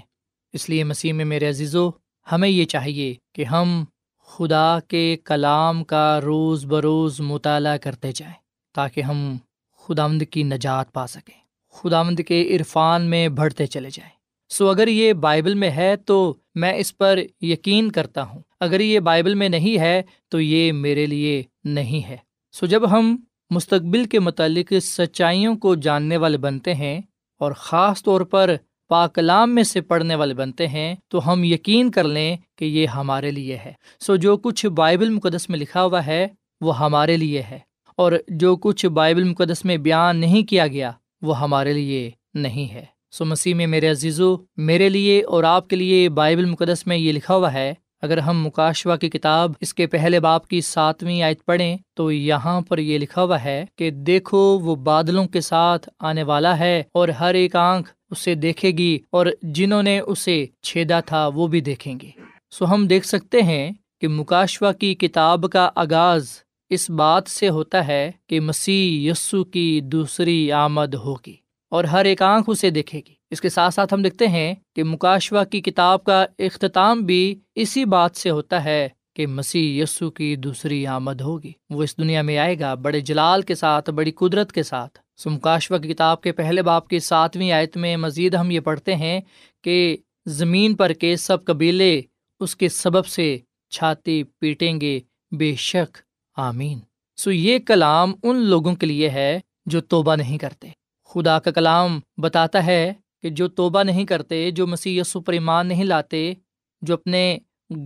اس 0.53 0.69
لیے 0.69 0.83
مسیح 0.83 1.13
میں 1.13 1.25
میرے 1.25 1.49
عزیزو، 1.49 1.89
ہمیں 2.31 2.49
یہ 2.49 2.65
چاہیے 2.65 3.13
کہ 3.33 3.45
ہم 3.45 3.83
خدا 4.25 4.77
کے 4.87 5.17
کلام 5.23 5.83
کا 5.83 6.21
روز 6.21 6.65
بروز 6.65 7.19
مطالعہ 7.19 7.77
کرتے 7.77 8.11
جائیں 8.11 8.35
تاکہ 8.73 9.01
ہم 9.01 9.37
خداوند 9.79 10.21
کی 10.31 10.43
نجات 10.43 10.93
پا 10.93 11.07
سکیں، 11.07 11.39
خداوند 11.73 12.19
کے 12.27 12.55
عرفان 12.55 13.01
میں 13.01 13.27
بڑھتے 13.27 13.65
چلے 13.65 13.89
جائیں۔ 13.89 14.11
سو 14.49 14.69
اگر 14.69 14.87
یہ 14.87 15.13
بائبل 15.13 15.53
میں 15.53 15.69
ہے 15.69 15.95
تو 15.95 16.33
میں 16.55 16.73
اس 16.73 16.97
پر 16.97 17.19
یقین 17.41 17.91
کرتا 17.91 18.23
ہوں۔ 18.23 18.39
اگر 18.59 18.79
یہ 18.79 18.99
بائبل 18.99 19.35
میں 19.35 19.49
نہیں 19.49 19.79
ہے 19.79 20.01
تو 20.29 20.41
یہ 20.41 20.71
میرے 20.71 21.05
لیے 21.05 21.43
نہیں 21.63 22.07
ہے۔ 22.07 22.17
سو 22.51 22.65
جب 22.65 22.91
ہم 22.91 23.17
مستقبل 23.49 24.05
کے 24.05 24.19
متعلق 24.19 24.73
سچائیوں 24.81 25.55
کو 25.55 25.75
جاننے 25.75 26.17
والے 26.17 26.37
بنتے 26.37 26.73
ہیں 26.73 27.01
اور 27.39 27.51
خاص 27.51 28.03
طور 28.03 28.21
پر 28.21 28.55
پاکلام 28.87 29.55
میں 29.55 29.63
سے 29.63 29.81
پڑھنے 29.81 30.15
والے 30.15 30.33
بنتے 30.33 30.67
ہیں 30.67 30.95
تو 31.07 31.33
ہم 31.33 31.43
یقین 31.43 31.91
کر 31.91 32.03
لیں 32.03 32.37
کہ 32.55 32.65
یہ 32.65 32.87
ہمارے 32.87 33.31
لیے 33.31 33.57
ہے۔ 33.57 33.73
سو 33.99 34.15
جو 34.15 34.37
کچھ 34.37 34.65
بائبل 34.65 35.09
مقدس 35.09 35.49
میں 35.49 35.59
لکھا 35.59 35.83
ہوا 35.83 36.05
ہے 36.05 36.27
وہ 36.61 36.79
ہمارے 36.79 37.17
لیے 37.17 37.41
ہے 37.41 37.59
اور 37.97 38.11
جو 38.27 38.55
کچھ 38.55 38.85
بائبل 38.85 39.23
مقدس 39.23 39.65
میں 39.65 39.77
بیان 39.77 40.17
نہیں 40.17 40.43
کیا 40.43 40.67
گیا 40.67 40.91
وہ 41.21 41.39
ہمارے 41.39 41.73
لیے 41.73 42.11
نہیں 42.33 42.73
ہے۔ 42.73 42.94
سو 43.17 43.25
مسیح 43.25 43.55
میں 43.55 43.67
میرے 43.67 43.89
عزیزو، 43.89 44.37
میرے 44.57 44.89
لیے 44.89 45.23
اور 45.23 45.43
آپ 45.43 45.67
کے 45.67 45.75
لیے 45.75 46.09
بائبل 46.09 46.45
مقدس 46.45 46.87
میں 46.87 46.97
یہ 46.97 47.11
لکھا 47.11 47.35
ہوا 47.35 47.53
ہے، 47.53 47.73
اگر 48.01 48.17
ہم 48.17 48.45
مکاشوا 48.45 48.95
کی 48.95 49.09
کتاب 49.09 49.51
اس 49.61 49.73
کے 49.73 49.87
پہلے 49.87 50.19
باپ 50.19 50.47
کی 50.47 50.61
ساتویں 50.61 51.21
آیت 51.21 51.45
پڑھیں 51.45 51.77
تو 51.93 52.11
یہاں 52.11 52.61
پر 52.61 52.77
یہ 52.77 52.97
لکھا 52.97 53.23
ہوا 53.23 53.43
ہے 53.43 53.65
کہ 53.75 53.89
دیکھو 53.89 54.37
وہ 54.37 54.75
بادلوں 54.75 55.25
کے 55.27 55.41
ساتھ 55.41 55.89
آنے 55.99 56.23
والا 56.23 56.59
ہے 56.59 56.83
اور 56.91 57.09
ہر 57.09 57.33
ایک 57.33 57.55
آنکھ 57.55 57.89
اسے 58.11 58.35
دیکھے 58.35 58.71
گی 58.71 58.99
اور 59.11 59.25
جنہوں 59.41 59.83
نے 59.83 59.99
اسے 59.99 60.45
چھیدا 60.61 60.99
تھا 60.99 61.27
وہ 61.27 61.47
بھی 61.47 61.61
دیکھیں 61.61 61.95
گے۔ 62.01 62.09
سو 62.51 62.73
ہم 62.73 62.87
دیکھ 62.87 63.07
سکتے 63.07 63.41
ہیں 63.41 63.71
کہ 64.01 64.07
مکاشوا 64.07 64.71
کی 64.71 64.95
کتاب 64.95 65.45
کا 65.51 65.69
آغاز 65.75 66.27
اس 66.69 66.89
بات 66.89 67.27
سے 67.27 67.49
ہوتا 67.49 67.87
ہے 67.87 68.11
کہ 68.27 68.39
مسیح 68.39 69.11
یسو 69.11 69.43
کی 69.43 69.81
دوسری 69.81 70.51
آمد 70.51 70.93
ہوگی۔ 70.93 71.44
اور 71.75 71.83
ہر 71.83 72.05
ایک 72.05 72.21
آنکھ 72.21 72.49
اسے 72.49 72.69
دیکھے 72.69 73.01
گی۔ 73.07 73.13
اس 73.31 73.41
کے 73.41 73.49
ساتھ 73.49 73.73
ساتھ 73.73 73.93
ہم 73.93 74.01
دیکھتے 74.01 74.27
ہیں 74.27 74.55
کہ 74.75 74.83
مکاشوا 74.83 75.43
کی 75.43 75.61
کتاب 75.61 76.03
کا 76.03 76.25
اختتام 76.39 77.01
بھی 77.01 77.39
اسی 77.55 77.85
بات 77.85 78.15
سے 78.15 78.29
ہوتا 78.29 78.63
ہے 78.63 78.89
کہ 79.15 79.27
مسیح 79.27 79.83
یسو 79.83 80.11
کی 80.11 80.35
دوسری 80.35 80.87
آمد 80.87 81.21
ہوگی۔ 81.21 81.51
وہ 81.69 81.83
اس 81.83 81.97
دنیا 81.97 82.21
میں 82.21 82.37
آئے 82.37 82.59
گا 82.59 82.73
بڑے 82.73 82.99
جلال 82.99 83.41
کے 83.41 83.55
ساتھ، 83.55 83.89
بڑی 83.89 84.11
قدرت 84.11 84.51
کے 84.51 84.63
ساتھ۔ 84.63 84.99
سمکاشوا 85.17 85.77
کی 85.77 85.93
کتاب 85.93 86.21
کے 86.21 86.31
پہلے 86.31 86.61
باپ 86.61 86.87
کی 86.87 86.99
ساتویں 86.99 87.51
آیت 87.51 87.77
میں 87.77 87.97
مزید 87.97 88.35
ہم 88.35 88.51
یہ 88.51 88.59
پڑھتے 88.59 88.95
ہیں 88.95 89.21
کہ 89.63 89.97
زمین 90.25 90.75
پر 90.75 90.93
کے 90.93 91.15
سب 91.15 91.45
قبیلے 91.45 92.01
اس 92.39 92.55
کے 92.55 92.69
سبب 92.69 93.05
سے 93.05 93.37
چھاتی 93.69 94.23
پیٹیں 94.23 94.81
گے۔ 94.81 94.99
بے 95.31 95.55
شک، 95.55 95.97
آمین۔ 96.35 96.79
سو 97.17 97.31
یہ 97.31 97.59
کلام 97.59 98.13
ان 98.23 98.35
لوگوں 98.35 98.75
کے 98.75 98.85
لیے 98.85 99.09
ہے 99.09 99.39
جو 99.65 99.81
توبہ 99.81 100.15
نہیں 100.15 100.37
کرتے۔ 100.37 100.67
خدا 101.15 101.39
کا 101.39 101.51
کلام 101.51 101.99
بتاتا 102.17 102.65
ہے 102.65 102.93
کہ 103.23 103.29
جو 103.29 103.47
توبہ 103.47 103.83
نہیں 103.83 104.05
کرتے، 104.05 104.51
جو 104.51 104.67
مسیح 104.67 105.01
یسو 105.01 105.21
پر 105.21 105.33
ایمان 105.33 105.67
نہیں 105.67 105.83
لاتے، 105.83 106.33
جو 106.81 106.93
اپنے 106.93 107.37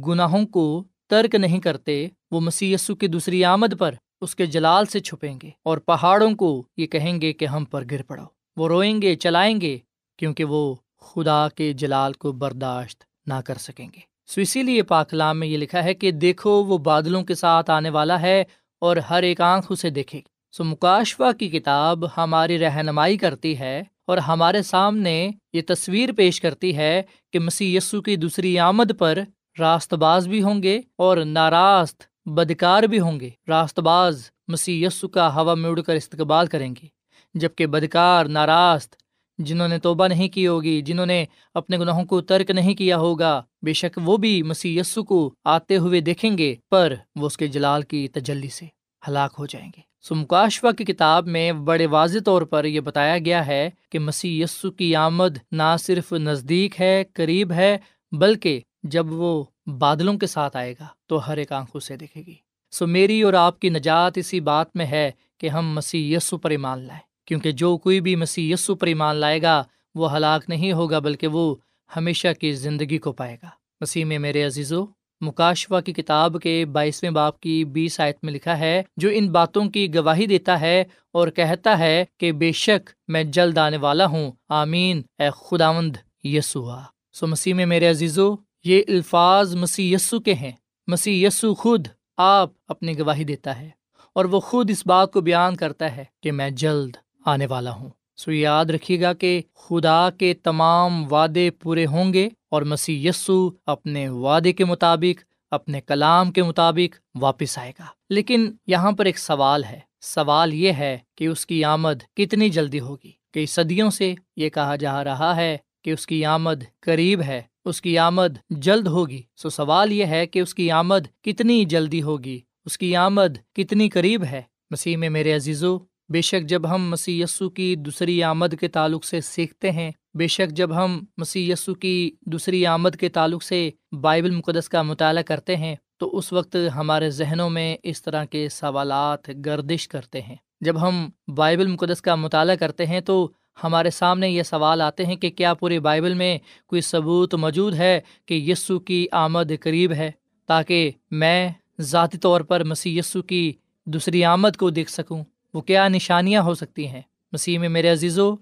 گناہوں 0.08 0.46
کو 0.46 0.84
ترک 1.08 1.36
نہیں 1.36 1.60
کرتے، 1.60 2.08
وہ 2.32 2.40
مسی 2.40 2.76
کی 3.00 3.08
دوسری 3.08 3.46
آمد 3.46 3.80
پر 3.80 3.96
اس 4.22 4.36
کے 4.36 4.46
جلال 4.46 4.86
سے 4.86 5.00
چھپیں 5.00 5.40
گے 5.44 5.50
اور 5.64 5.78
پہاڑوں 5.78 6.36
کو 6.36 6.64
یہ 6.78 6.88
کہیں 6.88 7.22
گے 7.22 7.34
کہ 7.34 7.46
ہم 7.46 7.66
پر 7.66 7.84
گر 7.92 8.02
پڑو۔ 8.04 8.24
وہ 8.58 8.68
روئیں 8.68 9.02
گے، 9.02 9.16
چلائیں 9.16 9.62
گے، 9.62 9.78
کیونکہ 10.18 10.44
وہ 10.44 10.76
خدا 11.02 11.50
کے 11.50 11.74
جلال 11.74 12.14
کو 12.14 12.32
برداشت 12.32 13.04
نہ 13.26 13.42
کر 13.46 13.58
سکیں 13.58 13.88
گے۔ 13.96 14.00
سو 14.28 14.42
اسی 14.42 14.64
لیے 14.64 14.84
پاکلام 14.84 15.40
میں 15.40 15.48
یہ 15.48 15.58
لکھا 15.58 15.84
ہے 15.84 15.94
کہ 15.94 16.12
دیکھو، 16.12 16.64
وہ 16.64 16.78
بادلوں 16.78 17.24
کے 17.24 17.36
ساتھ 17.36 17.72
آنے 17.72 17.90
والا 17.90 18.22
ہے 18.22 18.44
اور 18.80 18.98
ہر 18.98 19.24
ایک 19.24 19.42
آنکھ 19.42 19.72
اسے 19.72 19.90
دیکھے 19.90 20.20
گی 20.20 20.39
سو 20.52 20.64
مکاشوا 20.64 21.32
کی 21.32 21.50
کتاب 21.50 22.04
ہماری 22.18 22.60
رہنمائی 22.60 23.18
کرتی 23.18 23.60
ہے 23.60 23.84
اور 24.08 24.18
ہمارے 24.18 24.62
سامنے 24.62 25.30
یہ 25.54 25.62
تصویر 25.68 26.12
پیش 26.12 26.42
کرتی 26.42 26.76
ہے 26.78 27.02
کہ 27.34 27.40
مسیح 27.40 27.78
یسو 27.78 28.02
کی 28.02 28.16
دوسری 28.16 28.60
آمد 28.60 28.92
پر 29.00 29.20
راست 29.60 29.94
باز 29.94 30.28
بھی 30.28 30.42
ہوں 30.42 30.64
گے 30.64 30.82
اور 30.96 31.18
ناراست 31.18 32.04
بدکار 32.26 32.84
بھی 32.84 33.00
ہوں 33.00 33.20
گے۔ 33.20 33.30
راست 33.48 33.80
باز 33.80 34.30
مسیح 34.48 34.88
یسو 34.88 35.08
کا 35.08 35.34
ہوا 35.36 35.54
میں 35.54 35.70
اڑ 35.70 35.82
کر 35.82 35.96
استقبال 35.96 36.48
کریں 36.48 36.70
گے 36.70 36.88
جبکہ 37.34 37.66
بدکار 37.66 38.26
ناراست 38.26 38.96
جنہوں 39.38 39.68
نے 39.68 39.80
توبہ 39.80 40.08
نہیں 40.08 40.30
کی 40.30 40.48
ہوگی، 40.48 40.82
جنہوں 40.82 41.06
نے 41.06 41.26
اپنے 41.54 41.78
گناہوں 41.78 42.06
کو 42.06 42.22
ترک 42.22 42.52
نہیں 42.52 42.74
کیا 42.74 42.98
ہوگا، 42.98 43.42
بے 43.62 43.74
شک 43.74 44.00
وہ 44.06 44.18
بھی 44.18 44.44
مسیح 44.44 44.80
یسو 44.82 45.04
کو 45.04 45.34
آتے 45.46 45.78
ہوئے 45.78 46.00
دیکھیں 46.00 46.38
گے، 46.38 46.56
پر 46.72 46.94
وہ 47.16 47.26
اس 47.26 47.38
کے 47.38 47.48
جلال 47.48 47.82
کی 47.82 48.08
تجلی 48.08 48.50
سے 48.50 48.66
ہلاک 49.08 49.36
ہو 49.40 49.46
جائیں 49.46 49.70
گے۔ 49.78 49.89
سمکاشوا 50.02 50.72
کی 50.72 50.86
کتاب 50.86 51.28
میں 51.28 51.52
بڑے 51.52 51.86
واضح 51.86 52.20
طور 52.26 52.42
پر 52.42 52.66
یہ 52.66 52.80
بتایا 52.80 53.18
گیا 53.18 53.48
ہے 53.48 53.70
کہ 53.90 54.00
مسیح 54.00 54.44
یسو 54.44 54.72
کی 54.72 54.96
آمد 54.96 55.38
نہ 55.52 55.76
صرف 55.80 56.14
نزدیک 56.14 56.82
ہے، 56.82 57.04
قریب 57.14 57.52
ہے، 57.52 57.78
بلکہ 58.12 58.60
جب 58.84 59.12
وہ 59.12 59.44
بادلوں 59.68 60.18
کے 60.18 60.28
ساتھ 60.28 60.58
آئے 60.58 60.74
گا 60.80 60.88
تو 61.08 61.28
ہر 61.28 61.38
ایک 61.38 61.52
آنکھوں 61.52 61.82
سے 61.82 61.96
دیکھے 61.96 62.22
گی۔ 62.28 62.36
سو 62.72 62.88
میری 62.88 63.22
اور 63.22 63.34
آپ 63.34 63.60
کی 63.60 63.70
نجات 63.70 64.18
اسی 64.18 64.40
بات 64.40 64.76
میں 64.76 64.86
ہے 64.86 65.12
کہ 65.38 65.50
ہم 65.50 65.74
مسیح 65.74 66.18
یسو 66.18 66.38
پر 66.38 66.50
ایمان 66.50 66.80
لائیں۔ 66.80 67.02
کیونکہ 67.26 67.52
جو 67.52 67.78
کوئی 67.78 68.02
بھی 68.02 68.16
مسیح 68.16 68.54
یسو 68.54 68.76
پر 68.76 68.88
ایمان 68.88 69.16
لائے 69.16 69.42
گا، 69.42 69.64
وہ 69.96 70.18
ہلاک 70.18 70.50
نہیں 70.50 70.72
ہوگا، 70.72 71.00
بلکہ 71.00 71.28
وہ 71.28 71.56
ہمیشہ 71.96 72.28
کی 72.40 72.52
زندگی 72.52 72.98
کو 72.98 73.12
پائے 73.12 73.38
گا۔ 73.44 73.50
مسیح 73.82 74.06
میں 74.06 74.20
میرے 74.20 74.44
عزیزو 74.44 74.86
مکاشوا 75.22 75.82
کی 75.82 75.94
کتاب 75.94 76.38
کے 76.44 76.66
بائیسویں 76.66 77.12
باپ 77.12 77.40
کی 77.40 77.66
بیس 77.66 78.00
آیت 78.00 78.18
میں 78.24 78.34
لکھا 78.34 78.60
ہے، 78.60 78.84
جو 78.98 79.10
ان 79.14 79.32
باتوں 79.32 79.66
کی 79.66 79.96
گواہی 79.96 80.26
دیتا 80.26 80.62
ہے 80.62 80.84
اور 81.12 81.28
کہتا 81.28 81.80
ہے 81.80 82.06
کہ 82.18 82.32
بے 82.32 82.52
شک 82.52 82.90
میں 83.08 83.24
جلد 83.24 83.58
آنے 83.58 83.78
والا 83.78 84.06
ہوں۔ 84.06 84.32
آمین۔ 84.50 85.02
اے 85.20 85.30
خداوند 85.36 85.96
یسو 86.24 86.70
سو 87.14 87.28
مسیح 87.28 87.54
میں 87.54 87.66
میرے 87.66 87.90
عزیزو، 87.90 88.36
یہ 88.64 88.82
الفاظ 88.88 89.56
مسیح 89.56 89.96
یسو 89.96 90.20
کے 90.20 90.34
ہیں۔ 90.34 90.52
مسیح 90.88 91.28
یسو 91.28 91.56
خود 91.56 91.88
آپ 92.18 92.50
اپنی 92.68 93.00
گواہی 93.00 93.24
دیتا 93.24 93.60
ہے 93.60 93.70
اور 94.14 94.26
وہ 94.26 94.40
خود 94.40 94.70
اس 94.70 94.88
بات 94.88 95.14
کو 95.14 95.22
بیان 95.22 95.56
کرتا 95.56 95.96
ہے 95.96 96.04
کہ 96.24 96.32
میں 96.32 96.50
جلد 96.50 96.96
آنے 97.26 97.46
والا 97.46 97.72
ہوں۔ 97.72 97.90
سو 98.20 98.32
یاد 98.32 98.66
رکھیے 98.66 99.02
گا 99.02 99.14
کہ 99.14 99.42
خدا 99.56 100.10
کے 100.10 100.34
تمام 100.34 101.14
وعدے 101.14 101.50
پورے 101.50 101.86
ہوں 101.86 102.14
گے 102.14 102.30
اور 102.52 102.62
مسیح 102.62 103.10
یسو 103.10 103.50
اپنے 103.66 104.10
وعدے 104.10 104.54
کے 104.54 104.66
مطابق، 104.66 105.24
اپنے 105.52 105.82
کلام 105.82 106.32
کے 106.32 106.44
مطابق 106.44 107.22
واپس 107.22 107.58
آئے 107.58 107.72
گا۔ 107.80 107.86
لیکن 108.10 108.52
یہاں 108.68 108.92
پر 108.92 109.06
ایک 109.06 109.20
سوال 109.20 109.64
ہے۔ 109.64 109.80
سوال 110.02 110.54
یہ 110.54 110.74
ہے 110.74 110.98
کہ 111.16 111.28
اس 111.28 111.46
کی 111.46 111.64
آمد 111.64 112.16
کتنی 112.16 112.50
جلدی 112.50 112.80
ہوگی؟ 112.80 113.12
کئی 113.34 113.46
صدیوں 113.46 113.90
سے 113.90 114.14
یہ 114.38 114.50
کہا 114.50 114.76
جا 114.76 115.04
رہا 115.04 115.36
ہے 115.36 115.58
کہ 115.84 115.92
اس 115.92 116.08
کی 116.08 116.26
آمد 116.26 116.80
قریب 116.80 117.22
ہے، 117.22 117.42
اس 117.66 117.82
کی 117.82 117.98
آمد 117.98 118.38
جلد 118.50 118.88
ہوگی۔ 118.88 119.22
سو 119.36 119.50
سوال 119.50 119.92
یہ 119.92 120.06
ہے 120.06 120.26
کہ 120.26 120.40
اس 120.40 120.56
کی 120.56 120.72
آمد 120.72 121.24
کتنی 121.24 121.66
جلدی 121.66 122.02
ہوگی؟ 122.02 122.40
اس 122.66 122.78
کی 122.78 122.96
آمد 122.96 123.54
کتنی 123.56 123.90
قریب 123.90 124.24
ہے؟ 124.24 124.42
مسیح 124.72 124.98
میں 124.98 125.10
میرے 125.10 125.34
عزیزو 125.34 125.78
بے 126.10 126.22
شک 126.22 126.50
جب 126.50 126.76
ہم 126.76 126.90
مسی 126.90 127.22
یسو 127.22 127.50
کی 127.50 127.76
دوسری 127.76 128.24
آمد 128.24 128.56
کے 128.60 128.68
تعلق 128.68 129.06
سے 129.06 129.22
سیکھتے 129.22 129.72
ہیں، 129.72 129.92
بے 130.14 130.28
شک 130.28 130.52
جب 130.52 130.84
ہم 130.84 131.04
مسی 131.18 131.52
یسو 131.52 131.74
کی 131.74 132.12
دوسری 132.26 132.66
آمد 132.66 132.96
کے 132.96 133.10
تعلق 133.10 133.44
سے 133.44 133.70
بائبل 134.02 134.32
مقدس 134.32 134.70
کا 134.70 134.82
مطالعہ 134.82 135.24
کرتے 135.24 135.56
ہیں، 135.56 135.76
تو 135.98 136.18
اس 136.18 136.34
وقت 136.34 136.56
ہمارے 136.76 137.10
ذہنوں 137.10 137.50
میں 137.50 137.78
اس 137.84 138.02
طرح 138.02 138.26
کے 138.26 138.50
سوالات 138.50 139.30
گردش 139.46 139.88
کرتے 139.88 140.22
ہیں۔ 140.22 140.36
جب 140.62 140.88
ہم 140.88 141.10
بائبل 141.36 141.68
مقدس 141.68 142.02
کا 142.02 142.16
مطالعہ 142.16 142.56
کرتے 142.56 142.86
ہیں، 142.86 143.00
تو 143.00 143.32
ہمارے 143.64 143.90
سامنے 143.90 144.30
یہ 144.30 144.44
سوال 144.44 144.82
آتے 144.82 145.06
ہیں 145.06 145.16
کہ 145.16 145.30
کیا 145.30 145.54
پورے 145.54 145.80
بائبل 145.80 146.14
میں 146.14 146.38
کوئی 146.68 146.82
ثبوت 146.82 147.36
موجود 147.36 147.74
ہے 147.74 148.00
کہ 148.26 148.34
یسو 148.34 148.80
کی 148.80 149.08
آمد 149.12 149.52
قریب 149.62 149.92
ہے، 149.92 150.12
تاکہ 150.48 150.92
میں 151.12 151.50
ذاتی 151.82 152.18
طور 152.18 152.42
پر 152.42 152.64
مسیح 152.64 153.00
یسو 153.00 153.22
کی 153.22 153.54
دوسری 153.86 154.26
آمد 154.26 154.58
کو 154.58 154.70
دیکھ 154.70 154.92
سکوں؟ 154.92 155.24
وہ 155.54 155.62
کیا 155.62 155.88
نشانیاں 155.88 156.42
ہو 156.42 156.54
سکتی 156.54 156.88
ہیں؟ 156.88 157.02
مسیح 157.32 157.60
میں 157.60 157.70
میرے 157.70 157.90
عزیزو، 157.90 158.36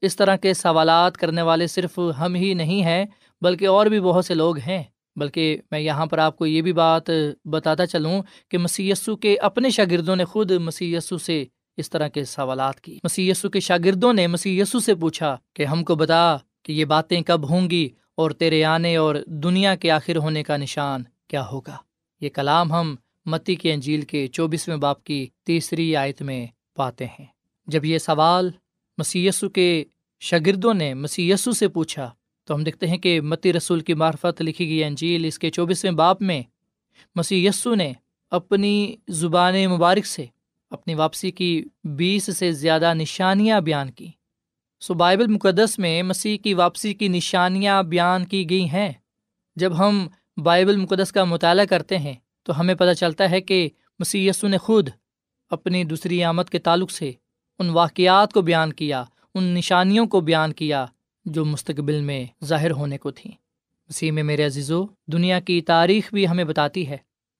اس 0.00 0.16
طرح 0.16 0.36
کے 0.36 0.54
سوالات 0.54 1.16
کرنے 1.16 1.42
والے 1.42 1.66
صرف 1.66 2.00
ہم 2.20 2.34
ہی 2.34 2.54
نہیں 2.54 2.82
ہیں، 2.82 3.04
بلکہ 3.42 3.68
اور 3.68 3.86
بھی 3.86 4.00
بہت 4.00 4.24
سے 4.24 4.34
لوگ 4.34 4.58
ہیں۔ 4.58 4.82
بلکہ 5.16 5.58
میں 5.70 5.80
یہاں 5.80 6.06
پر 6.06 6.18
آپ 6.18 6.36
کو 6.36 6.46
یہ 6.46 6.62
بھی 6.62 6.72
بات 6.72 7.02
بتاتا 7.44 7.86
چلوں 7.86 8.22
کہ 8.48 8.58
مسی 8.58 8.92
کے 9.22 9.36
اپنے 9.36 9.70
شاگردوں 9.70 10.16
نے 10.16 10.24
خود 10.24 10.50
مسی 10.50 10.96
سے 11.20 11.44
اس 11.76 11.90
طرح 11.90 12.08
کے 12.08 12.24
سوالات 12.24 12.80
کی۔ 12.80 12.98
مسی 13.04 13.32
کے 13.52 13.60
شاگردوں 13.60 14.12
نے 14.12 14.26
مسی 14.26 14.64
سے 14.64 14.94
پوچھا 14.94 15.36
کہ 15.54 15.64
ہم 15.64 15.84
کو 15.84 15.94
بتا 15.94 16.36
کہ 16.62 16.72
یہ 16.72 16.84
باتیں 16.84 17.20
کب 17.20 17.50
ہوں 17.50 17.70
گی 17.70 17.88
اور 18.14 18.30
تیرے 18.30 18.64
آنے 18.64 18.96
اور 18.96 19.14
دنیا 19.26 19.74
کے 19.74 19.90
آخر 19.90 20.16
ہونے 20.16 20.42
کا 20.42 20.56
نشان 20.56 21.02
کیا 21.28 21.46
ہوگا؟ 21.46 21.76
یہ 22.20 22.28
کلام 22.28 22.72
ہم 22.72 22.96
متی 23.28 23.54
کے 23.54 23.72
انجیل 23.72 24.02
کے 24.02 24.26
چوبیسویں 24.26 24.76
باپ 24.76 25.04
کی 25.04 25.26
تیسری 25.44 25.96
آیت 25.96 26.22
میں 26.22 26.46
پاتے 26.74 27.06
ہیں۔ 27.06 27.26
جب 27.66 27.84
یہ 27.84 27.98
سوال 27.98 28.50
مسی 28.98 29.28
کے 29.54 29.84
شاگردوں 30.20 30.74
نے 30.74 30.94
مسی 30.94 31.36
سے 31.36 31.68
پوچھا، 31.68 32.10
تو 32.44 32.54
ہم 32.54 32.64
دیکھتے 32.64 32.86
ہیں 32.86 32.98
کہ 32.98 33.20
متی 33.20 33.52
رسول 33.52 33.80
کی 33.80 33.94
معرفت 33.94 34.42
لکھی 34.42 34.68
گئی 34.68 34.84
انجیل 34.84 35.24
اس 35.24 35.38
کے 35.38 35.50
چوبیسویں 35.50 35.92
باپ 35.92 36.22
میں 36.22 36.42
مسیح 37.14 37.48
یسو 37.48 37.74
نے 37.74 37.92
اپنی 38.30 38.96
زبان 39.08 39.54
مبارک 39.66 40.06
سے 40.06 40.26
اپنی 40.70 40.94
واپسی 40.94 41.30
کی 41.30 41.64
بیس 41.84 42.36
سے 42.36 42.52
زیادہ 42.52 42.94
نشانیاں 42.94 43.60
بیان 43.60 43.90
کی۔ 43.90 44.10
سو 44.80 44.94
بائبل 44.94 45.26
مقدس 45.26 45.78
میں 45.78 46.02
مسیح 46.02 46.36
کی 46.38 46.54
واپسی 46.54 46.94
کی 46.94 47.08
نشانیاں 47.08 47.82
بیان 47.82 48.24
کی 48.24 48.50
گئی 48.50 48.68
ہیں۔ 48.68 48.92
جب 49.56 49.78
ہم 49.78 50.08
بائبل 50.36 50.76
مقدس 50.76 51.12
کا 51.12 51.24
مطالعہ 51.24 51.64
کرتے 51.64 51.98
ہیں 51.98 52.14
تو 52.42 52.60
ہمیں 52.60 52.74
پتہ 52.74 52.92
چلتا 52.92 53.30
ہے 53.30 53.40
کہ 53.40 53.68
مسی 53.98 54.28
یسو 54.28 54.48
نے 54.48 54.58
خود 54.58 54.88
اپنی 55.50 55.84
دوسری 55.84 56.24
آمد 56.24 56.42
کے 56.50 56.58
تعلق 56.58 56.90
سے 56.90 57.12
ان 57.58 57.70
واقعات 57.70 58.32
کو 58.32 58.42
بیان 58.42 58.72
کیا، 58.72 59.04
ان 59.34 59.44
نشانیوں 59.44 60.06
کو 60.06 60.20
بیان 60.20 60.52
کیا 60.52 60.86
جو 61.24 61.44
مستقبل 61.44 62.00
میں 62.00 62.26
ظاہر 62.44 62.70
ہونے 62.70 62.98
کو 62.98 63.10
تھیں۔ 63.10 63.32
مسیح 63.88 64.12
میں 64.12 64.22
میرے 64.22 64.44
عزیزو، 64.44 64.84
دنیا 65.06 65.40
کی 65.40 65.60
تاریخ 65.60 66.14
بھی 66.14 66.28
ہمیں 66.28 66.44
بتاتی 66.44 66.88
ہے 66.88 66.96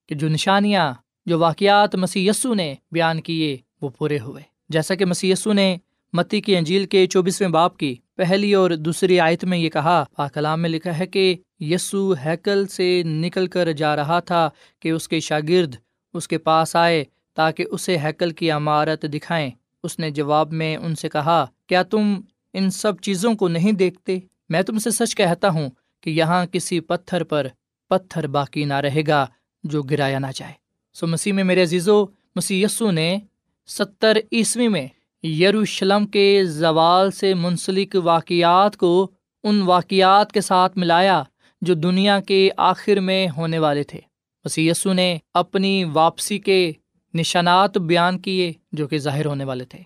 کہ 0.09 0.15
جو 0.15 0.29
نشانیاں، 0.29 0.95
جو 1.27 1.39
واقعات 1.39 1.95
مسی 1.95 2.29
یسو 2.29 2.55
نے 2.55 2.75
بیان 2.93 3.21
کیے 3.21 3.57
وہ 3.83 3.89
پورے 3.89 4.19
ہوئے۔ 4.19 4.43
جیسا 4.69 4.95
کہ 4.95 5.05
مسی 5.05 5.31
یسو 5.31 5.53
نے 5.53 5.77
متی 6.13 6.41
کی 6.41 6.57
انجیل 6.57 6.87
کے 6.87 7.07
چوبیسویں 7.07 7.49
باپ 7.49 7.77
کی 7.77 7.97
پہلی 8.19 8.55
اور 8.55 8.71
دوسری 8.71 9.21
آیت 9.21 9.45
میں 9.45 9.59
یہ 9.59 9.69
کہا 9.69 10.05
پاکلام 10.17 10.63
میں 10.63 10.71
لکھا 10.71 10.99
ہے 10.99 11.07
کہ 11.07 11.37
یسو 11.61 12.13
ہیکل 12.13 12.67
سے 12.67 13.03
نکل 13.03 13.47
کر 13.47 13.73
جا 13.73 13.97
رہا 13.97 14.21
تھا 14.21 14.51
کہ 14.81 14.91
اس 14.91 15.09
کے 15.09 15.21
شاگرد 15.21 15.77
اس 16.15 16.29
کے 16.29 16.39
پاس 16.39 16.77
آئے 16.77 17.05
تاکہ 17.35 17.65
اسے 17.71 17.97
ہیکل 17.97 18.31
کی 18.31 18.51
عمارت 18.51 19.03
دکھائیں۔ 19.03 19.51
اس 19.83 19.99
نے 19.99 20.11
جواب 20.11 20.53
میں 20.53 20.77
ان 20.77 20.95
سے 20.95 21.09
کہا، 21.09 21.45
کیا 21.67 21.83
تم 21.83 22.21
ان 22.53 22.71
سب 22.71 23.01
چیزوں 23.01 23.35
کو 23.35 23.49
نہیں 23.49 23.73
دیکھتے؟ 23.73 24.19
میں 24.49 24.63
تم 24.63 24.79
سے 24.79 24.91
سچ 24.91 25.17
کہتا 25.17 25.49
ہوں 25.49 25.71
کہ 26.01 26.11
یہاں 26.11 26.47
کسی 26.47 26.81
پتھر 26.81 27.25
پر 27.25 27.47
پتھر 27.89 28.27
باقی 28.27 28.65
نہ 28.65 28.75
رہے 28.75 29.03
گا 29.07 29.27
جو 29.65 29.83
گرایا 29.83 30.19
نہ 30.19 30.27
جائے۔ 30.35 30.53
سو 30.95 31.07
مسیح 31.07 31.33
میں 31.33 31.45
میرے 31.45 31.63
عزیزو، 31.63 32.05
مسیح 32.37 32.67
یسو 32.67 32.91
نے 32.91 33.19
ستر 33.67 34.19
عیسوی 34.33 34.69
میں 34.69 34.89
یروشلم 35.23 36.07
کے 36.07 36.45
زوال 36.45 37.11
سے 37.11 37.35
منسلک 37.35 37.97
واقعات 38.05 38.77
کو 38.77 39.11
ان 39.45 39.63
واقعات 39.63 40.33
کے 40.33 40.41
ساتھ 40.41 40.79
ملایا 40.79 41.23
جو 41.61 41.75
دنیا 41.75 42.21
کے 42.21 42.51
آخر 42.57 43.01
میں 43.01 43.29
ہونے 43.37 43.59
والے 43.59 43.83
تھے۔ 43.83 44.01
مسی 44.45 44.73
نے 44.95 45.19
اپنی 45.35 45.85
واپسی 45.85 46.39
کے 46.39 46.73
نشانات 47.15 47.79
بیان 47.79 48.19
کیے 48.19 48.53
جو 48.73 48.89
کہ 48.89 48.99
ظاہر 48.99 49.27
ہونے 49.27 49.45
والے 49.45 49.65
تھے۔ 49.65 49.79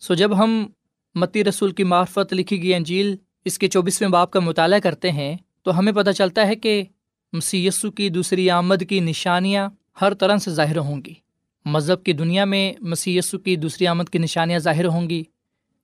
سو 0.00 0.14
جب 0.14 0.38
ہم 0.38 0.66
متی 1.14 1.44
رسول 1.44 1.72
کی 1.72 1.84
معرفت 1.84 2.32
لکھی 2.32 2.62
گئی 2.62 2.74
انجیل 2.74 3.16
اس 3.44 3.58
کے 3.58 3.68
چوبیسویں 3.68 4.08
باپ 4.08 4.30
کا 4.30 4.40
مطالعہ 4.40 4.78
کرتے 4.78 5.12
ہیں 5.12 5.36
تو 5.62 5.78
ہمیں 5.78 5.92
پتہ 5.92 6.10
چلتا 6.10 6.46
ہے 6.46 6.54
کہ 6.54 6.84
مسی 7.32 7.68
کی 7.96 8.08
دوسری 8.08 8.50
آمد 8.50 8.82
کی 8.88 9.00
نشانیاں 9.00 9.68
ہر 10.00 10.14
طرح 10.14 10.36
سے 10.36 10.50
ظاہر 10.50 10.78
ہوں 10.78 11.02
گی۔ 11.06 11.14
مذہب 11.64 12.04
کی 12.04 12.12
دنیا 12.12 12.44
میں 12.44 12.72
مسی 12.80 13.20
کی 13.44 13.56
دوسری 13.56 13.86
آمد 13.86 14.04
کی 14.12 14.18
نشانیاں 14.18 14.58
ظاہر 14.58 14.86
ہوں 14.86 15.10
گی۔ 15.10 15.22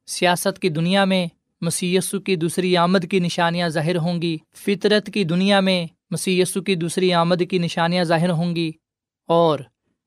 سیاست 0.06 0.58
کی 0.58 0.68
دنیا 0.68 1.04
میں 1.04 1.26
مسی 1.60 1.98
کی 2.26 2.36
دوسری 2.36 2.76
آمد 2.76 2.98
کی 3.10 3.18
نشانیاں 3.18 3.68
ظاہر 3.68 3.96
ہوں 3.96 4.22
گی۔ 4.22 4.36
فطرت 4.56 5.10
کی 5.14 5.24
دنیا 5.24 5.60
میں 5.60 5.86
مسی 6.10 6.42
کی 6.66 6.74
دوسری 6.74 7.12
آمد 7.12 7.42
کی 7.50 7.58
نشانیاں 7.58 8.04
ظاہر 8.04 8.30
ہوں 8.30 8.56
گی۔ 8.56 8.70
اور 9.26 9.58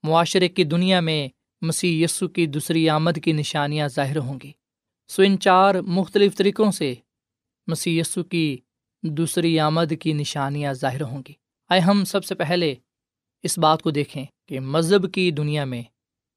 معاشرے 0.04 0.48
کی 0.48 0.64
دنیا 0.64 1.00
میں 1.00 1.28
مسیح 1.62 2.04
یسو 2.04 2.28
کی 2.28 2.46
دوسری 2.46 2.90
آمد 2.90 3.20
کی 3.24 3.32
نشانیاں 3.32 3.88
ظاہر 3.88 4.18
ہوں 4.18 4.40
گی۔ 4.44 4.52
سو 5.08 5.22
ان 5.22 5.40
چار 5.40 5.76
مختلف 5.76 6.36
طریقوں 6.36 6.72
سے 6.72 6.94
مسی 7.68 8.00
یسو 8.00 8.24
کی 8.24 8.58
دوسری 9.04 9.60
آمد 9.60 9.94
کی 10.02 10.14
نشانیاں 10.14 10.74
ظاہر 10.74 11.02
ہوں 11.02 11.22
گی۔ 11.28 11.34
آئے 11.70 11.82
ہم 11.82 12.06
سب 12.06 12.26
سے 12.26 12.36
پہلے 12.36 12.76
اس 13.44 13.58
بات 13.58 13.82
کو 13.82 13.92
دیکھیں 13.92 14.26
کہ 14.48 14.60
مذہب 14.60 15.14
کی 15.14 15.32
دنیا 15.32 15.66
میں 15.66 15.84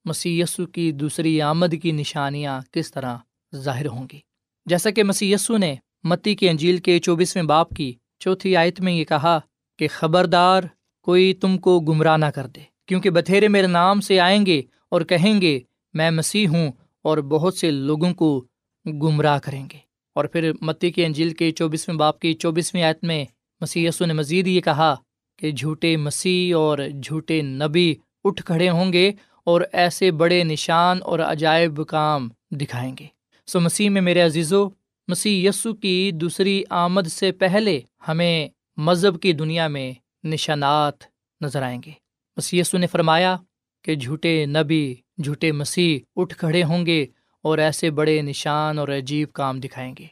مسی 0.05 0.41
یسو 0.41 0.67
کی 0.67 0.93
دوسری 0.93 1.43
آمد 1.43 1.75
کی 1.83 1.93
نشانیاں 1.93 2.61
کس 2.73 2.93
طرح 2.93 3.17
ظاہر 3.55 3.87
ہوں 3.87 4.07
گی۔ 4.13 4.19
جیسا 4.67 4.91
کہ 4.91 5.05
مسی 5.05 5.33
یسو 5.33 5.57
نے 5.57 5.75
متی 6.05 6.35
کی 6.35 6.49
انجیل 6.49 6.77
کے 6.77 6.99
چوبیسویں 6.99 7.45
باپ 7.45 7.71
کی 7.71 7.93
چوتھی 8.19 8.57
آیت 8.57 8.81
میں 8.81 8.93
یہ 8.93 9.05
کہا 9.05 9.39
کہ 9.79 9.89
خبردار 9.91 10.63
کوئی 11.03 11.35
تم 11.35 11.59
کو 11.59 11.81
گمراہ 11.81 12.17
نہ 12.17 12.27
کر 12.27 12.47
دے، 12.47 12.61
کیونکہ 12.87 13.11
بتھیرے 13.11 13.49
میرے 13.49 13.67
نام 13.67 14.01
سے 14.01 14.21
آئیں 14.21 14.47
گے 14.47 14.63
اور 14.89 15.01
کہیں 15.01 15.41
گے 15.41 15.61
میں 15.95 16.11
مسیح 16.11 16.49
ہوں 16.49 16.73
اور 17.03 17.19
بہت 17.19 17.55
سے 17.55 17.71
لوگوں 17.71 18.15
کو 18.15 18.45
گمراہ 18.87 19.39
کریں 19.39 19.67
گے۔ 19.73 19.79
اور 20.15 20.25
پھر 20.25 20.53
متی 20.61 20.91
کی 20.91 21.05
انجیل 21.05 21.31
کے 21.31 21.51
چوبیسویں 21.51 21.99
باپ 21.99 22.19
کی 22.19 22.35
چوبیسویں 22.35 22.83
آیت 22.83 23.05
میں 23.05 23.25
مسی 23.61 23.89
نے 24.01 24.13
مزید 24.13 24.47
یہ 24.47 24.61
کہا 24.61 24.95
کہ 25.39 25.51
جھوٹے 25.51 25.97
مسیح 25.97 26.57
اور 26.57 26.79
جھوٹے 27.03 27.43
نبی 27.43 27.95
اٹھ 28.25 28.43
کھڑے 28.43 28.69
ہوں 28.69 28.93
گے 28.93 29.13
اور 29.45 29.61
ایسے 29.73 30.11
بڑے 30.11 30.45
نشان 30.45 30.99
اور 31.03 31.19
عجائب 31.19 31.87
کام 31.87 32.29
دکھائیں 32.51 32.95
گے۔ 33.01 33.07
سو 33.47 33.61
مسیح 33.61 33.91
میں 33.91 34.01
میرے 34.01 34.21
عزیزو، 34.21 34.69
مسیح 35.09 35.49
یسو 35.49 35.75
کی 35.75 36.11
دوسری 36.15 36.63
آمد 36.71 37.07
سے 37.07 37.33
پہلے 37.33 37.81
ہمیں 38.09 38.49
مذہب 38.77 39.21
کی 39.21 39.33
دنیا 39.33 39.69
میں 39.69 39.93
نشانات 40.25 40.95
نظر 41.41 41.63
آئیں 41.63 41.81
گے۔ 41.87 41.91
مسی 42.37 42.59
یسو 42.59 42.79
نے 42.79 42.87
فرمایا 42.87 43.37
کہ 43.85 43.95
جھوٹے 43.95 44.47
نبی، 44.47 44.95
جھوٹے 45.25 45.53
مسیح 45.53 45.99
اٹھ 46.17 46.37
کھڑے 46.37 46.63
ہوں 46.63 46.87
گے 46.87 47.07
اور 47.43 47.59
ایسے 47.59 47.91
بڑے 47.91 48.23
نشان 48.23 48.79
اور 48.79 48.89
عجیب 48.89 49.33
کام 49.33 49.61
دکھائیں 49.61 49.95
گے۔ 49.99 50.07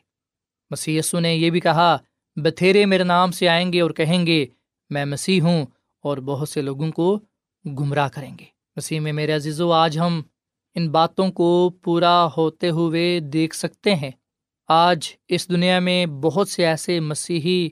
مسی 0.71 0.97
یسو 0.97 1.21
نے 1.21 1.35
یہ 1.35 1.51
بھی 1.51 1.61
کہا، 1.61 1.97
بتھیرے 2.37 2.87
میرے 2.87 3.05
نام 3.05 3.31
سے 3.31 3.49
آئیں 3.49 3.73
گے 3.73 3.81
اور 3.81 3.91
کہیں 3.91 4.27
گے 4.27 4.47
میں 4.91 5.05
مسیح 5.05 5.41
ہوں 5.41 5.67
اور 6.03 6.19
بہت 6.19 6.49
سے 6.49 6.63
لوگوں 6.63 6.91
کو 6.91 7.19
گمراہ 7.67 8.09
کریں 8.09 8.35
گے۔ 8.41 8.45
مسیح 8.77 9.01
میں 9.01 9.13
میرے 9.13 9.33
عزیز 9.33 9.61
و 9.61 9.73
آج 9.73 9.99
ہم 9.99 10.23
ان 10.75 10.89
باتوں 10.89 11.33
کو 11.33 11.71
پورا 11.83 12.29
ہوتے 12.37 12.71
ہوئے 12.71 13.21
دیکھ 13.21 13.57
سکتے 13.57 13.95
ہیں۔ 13.95 14.11
آج 14.69 15.09
اس 15.29 15.49
دنیا 15.49 15.79
میں 15.79 16.07
بہت 16.07 16.49
سے 16.49 16.67
ایسے 16.67 17.01
مسیحی، 17.01 17.69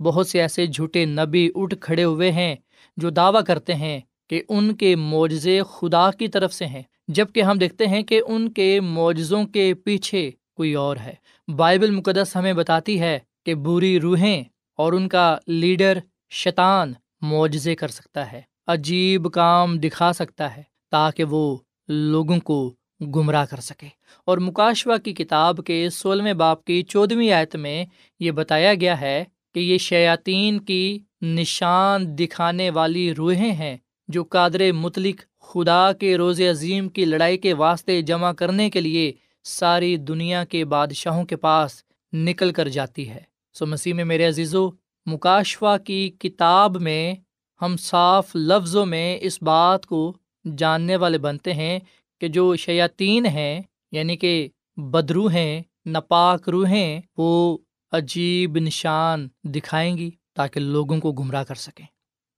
بہت 0.00 0.26
سے 0.26 0.40
ایسے 0.40 0.66
جھوٹے 0.66 1.04
نبی 1.04 1.50
اٹھ 1.54 1.74
کھڑے 1.80 2.04
ہوئے 2.04 2.32
ہیں 2.32 2.56
جو 2.96 3.10
دعویٰ 3.10 3.44
کرتے 3.44 3.74
ہیں 3.74 4.00
کہ 4.30 4.42
ان 4.48 4.74
کے 4.74 4.96
معجزے 4.96 5.60
خدا 5.70 6.10
کی 6.10 6.28
طرف 6.28 6.54
سے 6.54 6.66
ہیں۔ 6.66 6.82
جبکہ 7.08 7.42
ہم 7.42 7.58
دیکھتے 7.58 7.86
ہیں 7.86 8.02
کہ 8.02 8.20
ان 8.28 8.52
کے 8.52 8.80
معجزوں 8.80 9.44
کے 9.44 9.74
پیچھے 9.74 10.30
کوئی 10.56 10.74
اور 10.74 10.96
ہے۔ 10.96 11.14
بائبل 11.56 11.90
مقدس 11.90 12.36
ہمیں 12.36 12.52
بتاتی 12.52 13.00
ہے 13.00 13.18
کہ 13.46 13.54
بری 13.54 14.00
روحیں 14.00 14.44
اور 14.76 14.92
ان 14.92 15.08
کا 15.08 15.36
لیڈر 15.46 15.98
شیطان 16.30 16.92
معجزے 17.20 17.74
کر 17.74 17.88
سکتا 17.88 18.32
ہے، 18.32 18.40
عجیب 18.66 19.32
کام 19.32 19.78
دکھا 19.78 20.12
سکتا 20.12 20.56
ہے 20.56 20.62
تاکہ 20.90 21.24
وہ 21.24 21.56
لوگوں 21.88 22.40
کو 22.40 22.74
گمراہ 23.00 23.44
کر 23.44 23.60
سکے۔ 23.60 23.88
اور 24.24 24.38
مکاشوا 24.38 24.96
کی 24.96 25.12
کتاب 25.12 25.60
کے 25.66 25.90
سولہویں 25.90 26.32
باپ 26.32 26.64
کی 26.64 26.82
چودھویں 26.82 27.32
آیت 27.32 27.56
میں 27.56 27.84
یہ 28.20 28.30
بتایا 28.30 28.74
گیا 28.74 29.00
ہے 29.00 29.24
کہ 29.54 29.60
یہ 29.60 29.78
شیاطین 29.78 30.60
کی 30.60 30.98
نشان 31.22 32.18
دکھانے 32.18 32.70
والی 32.70 33.14
روحیں 33.14 33.52
ہیں 33.52 33.76
جو 34.08 34.24
قادر 34.24 34.72
مطلق 34.72 35.40
خدا 35.40 35.92
کے 35.92 36.16
روز 36.16 36.40
عظیم 36.40 36.88
کی 36.88 37.04
لڑائی 37.04 37.38
کے 37.38 37.52
واسطے 37.52 38.02
جمع 38.02 38.32
کرنے 38.32 38.70
کے 38.70 38.80
لیے 38.80 39.12
ساری 39.44 39.96
دنیا 39.96 40.44
کے 40.44 40.64
بادشاہوں 40.64 41.24
کے 41.24 41.36
پاس 41.36 41.82
نکل 42.12 42.52
کر 42.52 42.68
جاتی 42.68 43.08
ہے۔ 43.08 43.20
سو 43.52 43.66
مسیح 43.66 43.94
میں 43.94 44.04
میرے 44.04 44.24
عزیزو 44.24 44.70
مکاشوا 45.10 45.78
کی 45.78 46.10
کتاب 46.10 46.76
میں 46.80 47.14
ہم 47.62 47.76
صاف 47.76 48.36
لفظوں 48.36 48.86
میں 48.86 49.18
اس 49.20 49.42
بات 49.42 49.86
کو 49.86 50.16
جاننے 50.56 50.96
والے 50.96 51.18
بنتے 51.18 51.54
ہیں 51.54 51.78
کہ 52.20 52.28
جو 52.28 52.56
شیاطین 52.56 53.26
ہیں 53.26 53.62
یعنی 53.92 54.16
کہ 54.16 54.48
بدرو 54.76 55.26
ہیں 55.26 55.62
نپاک 55.86 56.48
روحیں، 56.48 57.00
وہ 57.16 57.58
عجیب 57.92 58.56
نشان 58.56 59.28
دکھائیں 59.44 59.98
گی 59.98 60.10
تاکہ 60.34 60.60
لوگوں 60.60 61.00
کو 61.00 61.12
گمراہ 61.12 61.44
کر 61.44 61.54
سکیں۔ 61.54 61.86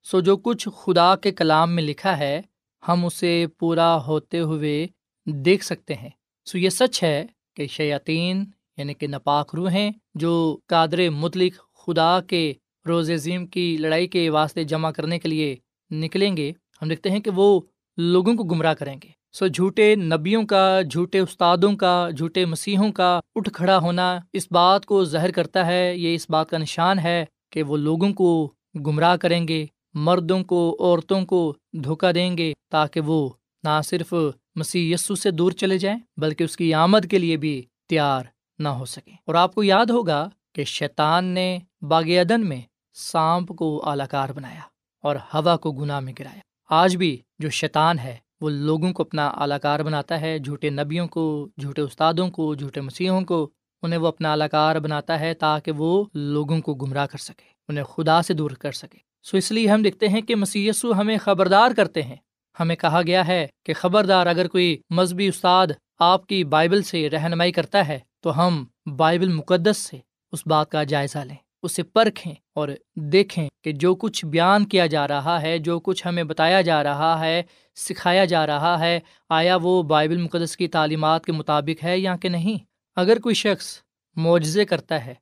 سو 0.05 0.21
جو 0.21 0.37
کچھ 0.37 0.69
خدا 0.77 1.17
کے 1.17 1.31
کلام 1.31 1.75
میں 1.75 1.83
لکھا 1.83 2.19
ہے، 2.19 2.43
ہم 2.89 3.07
اسے 3.07 3.47
پورا 3.59 4.07
ہوتے 4.07 4.41
ہوئے 4.41 4.87
دیکھ 5.27 5.65
سکتے 5.65 5.95
ہیں۔ 5.95 6.11
سو 6.47 6.59
یہ 6.59 6.69
سچ 6.69 7.03
ہے 7.03 7.27
کہ 7.57 7.67
شیاطین 7.67 8.45
یعنی 8.77 8.95
کہ 8.95 9.07
نپاک 9.07 9.55
روحیں، 9.55 9.91
جو 10.15 10.59
قادر 10.67 11.11
مطلق 11.11 11.70
خدا 11.91 12.21
کے 12.21 12.53
روز 12.89 13.11
عظیم 13.11 13.47
کی 13.47 13.77
لڑائی 13.81 14.07
کے 14.07 14.31
واسطے 14.31 14.65
جمع 14.65 14.91
کرنے 14.91 15.19
کے 15.19 15.29
لیے 15.29 15.57
نکلیں 15.91 16.37
گے، 16.37 16.53
ہم 16.83 16.89
دیکھتے 16.89 17.11
ہیں 17.11 17.21
کہ 17.21 17.31
وہ 17.31 17.61
لوگوں 17.99 18.35
کو 18.35 18.45
گمراہ 18.45 18.75
کریں 18.75 18.97
گے۔ 19.05 19.09
سو 19.33 19.47
جھوٹے 19.47 19.95
نبیوں 19.95 20.45
کا، 20.47 20.81
جھوٹے 20.83 21.19
استادوں 21.19 21.77
کا، 21.77 22.11
جھوٹے 22.17 22.45
مسیحوں 22.45 22.93
کا 22.93 23.21
اٹھ 23.35 23.51
کھڑا 23.53 23.79
ہونا 23.79 24.21
اس 24.33 24.47
بات 24.51 24.87
کو 24.87 25.05
ظاہر 25.05 25.31
کرتا 25.31 25.67
ہے، 25.67 25.97
یہ 25.97 26.15
اس 26.15 26.31
بات 26.31 26.51
کا 26.51 26.59
نشان 26.59 26.99
ہے 26.99 27.25
کہ 27.53 27.63
وہ 27.63 27.77
لوگوں 27.77 28.13
کو 28.13 28.53
گمراہ 28.87 29.17
کریں 29.17 29.49
گے، 29.49 29.67
مردوں 29.95 30.43
کو، 30.45 30.77
عورتوں 30.81 31.25
کو 31.27 31.55
دھوکہ 31.85 32.13
دیں 32.13 32.39
گے 32.39 32.53
تاکہ 32.71 33.01
وہ 33.01 33.29
نہ 33.65 33.81
صرف 33.85 34.15
مسیح 34.55 34.95
یسو 34.95 35.15
سے 35.15 35.31
دور 35.31 35.53
چلے 35.53 35.79
جائیں، 35.79 35.99
بلکہ 36.17 36.45
اس 36.45 36.57
کی 36.57 36.75
آمد 36.75 37.11
کے 37.11 37.19
لیے 37.19 37.37
بھی 37.37 37.63
تیار 37.89 38.25
نہ 38.59 38.69
ہو 38.69 38.85
سکے 38.85 39.13
اور 39.27 39.35
آپ 39.35 39.55
کو 39.55 39.63
یاد 39.63 39.91
ہوگا 39.91 40.29
کہ 40.53 40.65
شیطان 40.65 41.25
نے 41.25 41.59
باغ 41.83 42.03
عدن 42.03 42.49
میں 42.49 42.61
سانپ 42.95 43.49
کو 43.49 43.89
اعلی 43.89 44.05
کار 44.11 44.29
بنایا 44.29 44.61
اور 45.03 45.17
ہوا 45.17 45.57
کو 45.57 45.73
گناہ 45.73 46.01
میں 46.01 46.13
گرایا۔ 46.19 46.41
آج 46.71 46.97
بھی 46.97 47.19
جو 47.39 47.51
شیطان 47.51 47.99
ہے، 47.99 48.17
وہ 48.41 48.51
لوگوں 48.51 48.93
کو 48.93 49.03
اپنا 49.03 49.29
اعلی 49.29 49.55
کار 49.63 49.81
بناتا 49.81 50.21
ہے، 50.21 50.39
جھوٹے 50.39 50.71
نبیوں 50.71 51.09
کو، 51.09 51.49
جھوٹے 51.61 51.83
استادوں 51.83 52.31
کو، 52.31 52.55
جھوٹے 52.55 52.81
مسیحوں 52.81 53.21
کو، 53.23 53.51
انہیں 53.83 54.01
وہ 54.01 54.07
اپنا 54.07 54.31
اعلی 54.31 54.49
کار 54.51 54.77
بناتا 54.77 55.21
ہے 55.21 55.35
تاکہ 55.35 55.73
وہ 55.73 56.05
لوگوں 56.15 56.61
کو 56.61 56.75
گمراہ 56.75 57.07
کر 57.07 57.19
سکے، 57.19 57.49
انہیں 57.69 57.85
خدا 57.85 58.23
سے 58.23 58.35
دور 58.35 58.51
کر 58.51 58.73
سکے۔ 58.73 58.99
سو 59.23 59.37
اس 59.37 59.53
لیے 59.53 59.69
ہم 59.69 59.83
دیکھتے 59.83 60.09
ہیں 60.09 60.21
کہ 60.21 60.35
مسیسو 60.37 60.93
ہمیں 60.93 61.19
خبردار 61.19 61.71
کرتے 61.77 62.03
ہیں۔ 62.03 62.17
ہمیں 62.61 62.77
کہا 62.77 63.01
گیا 63.07 63.27
ہے 63.27 63.47
کہ 63.67 63.75
خبردار 63.75 64.27
اگر 64.27 64.49
کوئی 64.49 64.79
مذہبی 64.91 65.29
استاد 65.29 65.67
آپ 65.99 66.27
کی 66.27 66.45
بائبل 66.45 66.83
سے 66.83 67.11
رہنمائی 67.11 67.53
کرتا 67.53 67.89
ہے، 67.89 67.99
تو 68.21 68.47
ہم 68.47 68.65
بائبل 68.97 69.29
مقدس 69.29 69.77
سے 69.77 69.99
اس 70.33 70.47
بات 70.47 70.71
کا 70.71 70.83
جائزہ 70.85 71.19
لیں، 71.19 71.37
اسے 71.63 71.83
پرکھیں 71.83 72.35
اور 72.55 72.69
دیکھیں 72.95 73.49
کہ 73.65 73.73
جو 73.73 73.95
کچھ 73.95 74.25
بیان 74.25 74.65
کیا 74.65 74.87
جا 74.87 75.09
رہا 75.09 75.43
ہے، 75.43 75.59
جو 75.59 75.81
کچھ 75.81 76.07
ہمیں 76.07 76.25
بتایا 76.25 76.61
جا 76.61 76.83
رہا 76.83 77.21
ہے، 77.21 77.43
سکھایا 77.77 78.25
جا 78.25 78.47
رہا 78.47 78.79
ہے، 78.81 79.01
آیا 79.29 79.57
وہ 79.63 79.83
بائبل 79.83 80.17
مقدس 80.17 80.57
کی 80.57 80.69
تعلیمات 80.69 81.25
کے 81.25 81.33
مطابق 81.33 81.85
ہے 81.85 81.99
یا 81.99 82.17
کہ 82.17 82.29
نہیں؟ 82.29 82.65
اگر 82.97 83.19
کوئی 83.19 83.35
شخص 83.35 83.79
معجزے 84.17 84.65
کرتا 84.65 85.05
ہے 85.05 85.15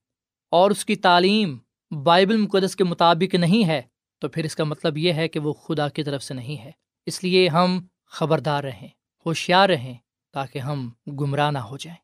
اور 0.52 0.70
اس 0.70 0.84
کی 0.84 0.96
تعلیم 0.96 1.58
بائبل 1.90 2.36
مقدس 2.36 2.76
کے 2.76 2.84
مطابق 2.84 3.34
نہیں 3.34 3.66
ہے، 3.68 3.82
تو 4.22 4.28
پھر 4.28 4.44
اس 4.44 4.56
کا 4.56 4.64
مطلب 4.64 4.98
یہ 4.98 5.12
ہے 5.12 5.28
کہ 5.28 5.40
وہ 5.40 5.52
خدا 5.52 5.88
کی 5.88 6.02
طرف 6.02 6.22
سے 6.22 6.34
نہیں 6.34 6.64
ہے۔ 6.64 6.70
اس 7.06 7.22
لیے 7.24 7.48
ہم 7.48 7.80
خبردار 8.06 8.64
رہیں، 8.64 8.88
ہوشیار 9.26 9.68
رہیں 9.68 9.94
تاکہ 10.34 10.58
ہم 10.58 10.88
گمراہ 11.20 11.50
نہ 11.50 11.58
ہو 11.58 11.76
جائیں۔ 11.76 11.98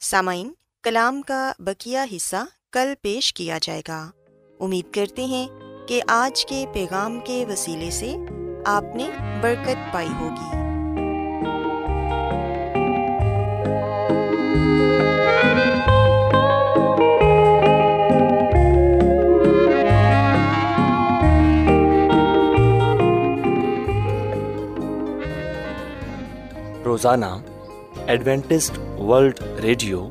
سامعین 0.00 0.52
کلام 0.84 1.22
کا 1.22 1.52
بکیا 1.58 2.04
حصہ 2.16 2.36
کل 2.72 2.92
پیش 3.02 3.34
کیا 3.34 3.58
جائے 3.62 3.82
گا۔ 3.88 4.10
امید 4.60 4.94
کرتے 4.94 5.24
ہیں 5.24 5.48
کہ 5.88 6.02
آج 6.08 6.46
کے 6.46 6.64
پیغام 6.72 7.20
کے 7.20 7.44
وسیلے 7.48 7.90
سے 7.90 8.16
آپ 8.66 8.84
نے 8.94 9.10
برکت 9.40 9.94
پائی 9.94 10.08
ہوگی۔ 10.20 10.62
روزانہ 26.84 27.24
ایڈوینٹسٹ 28.06 28.78
ورلڈ 28.78 29.40
ریڈیو 29.62 30.10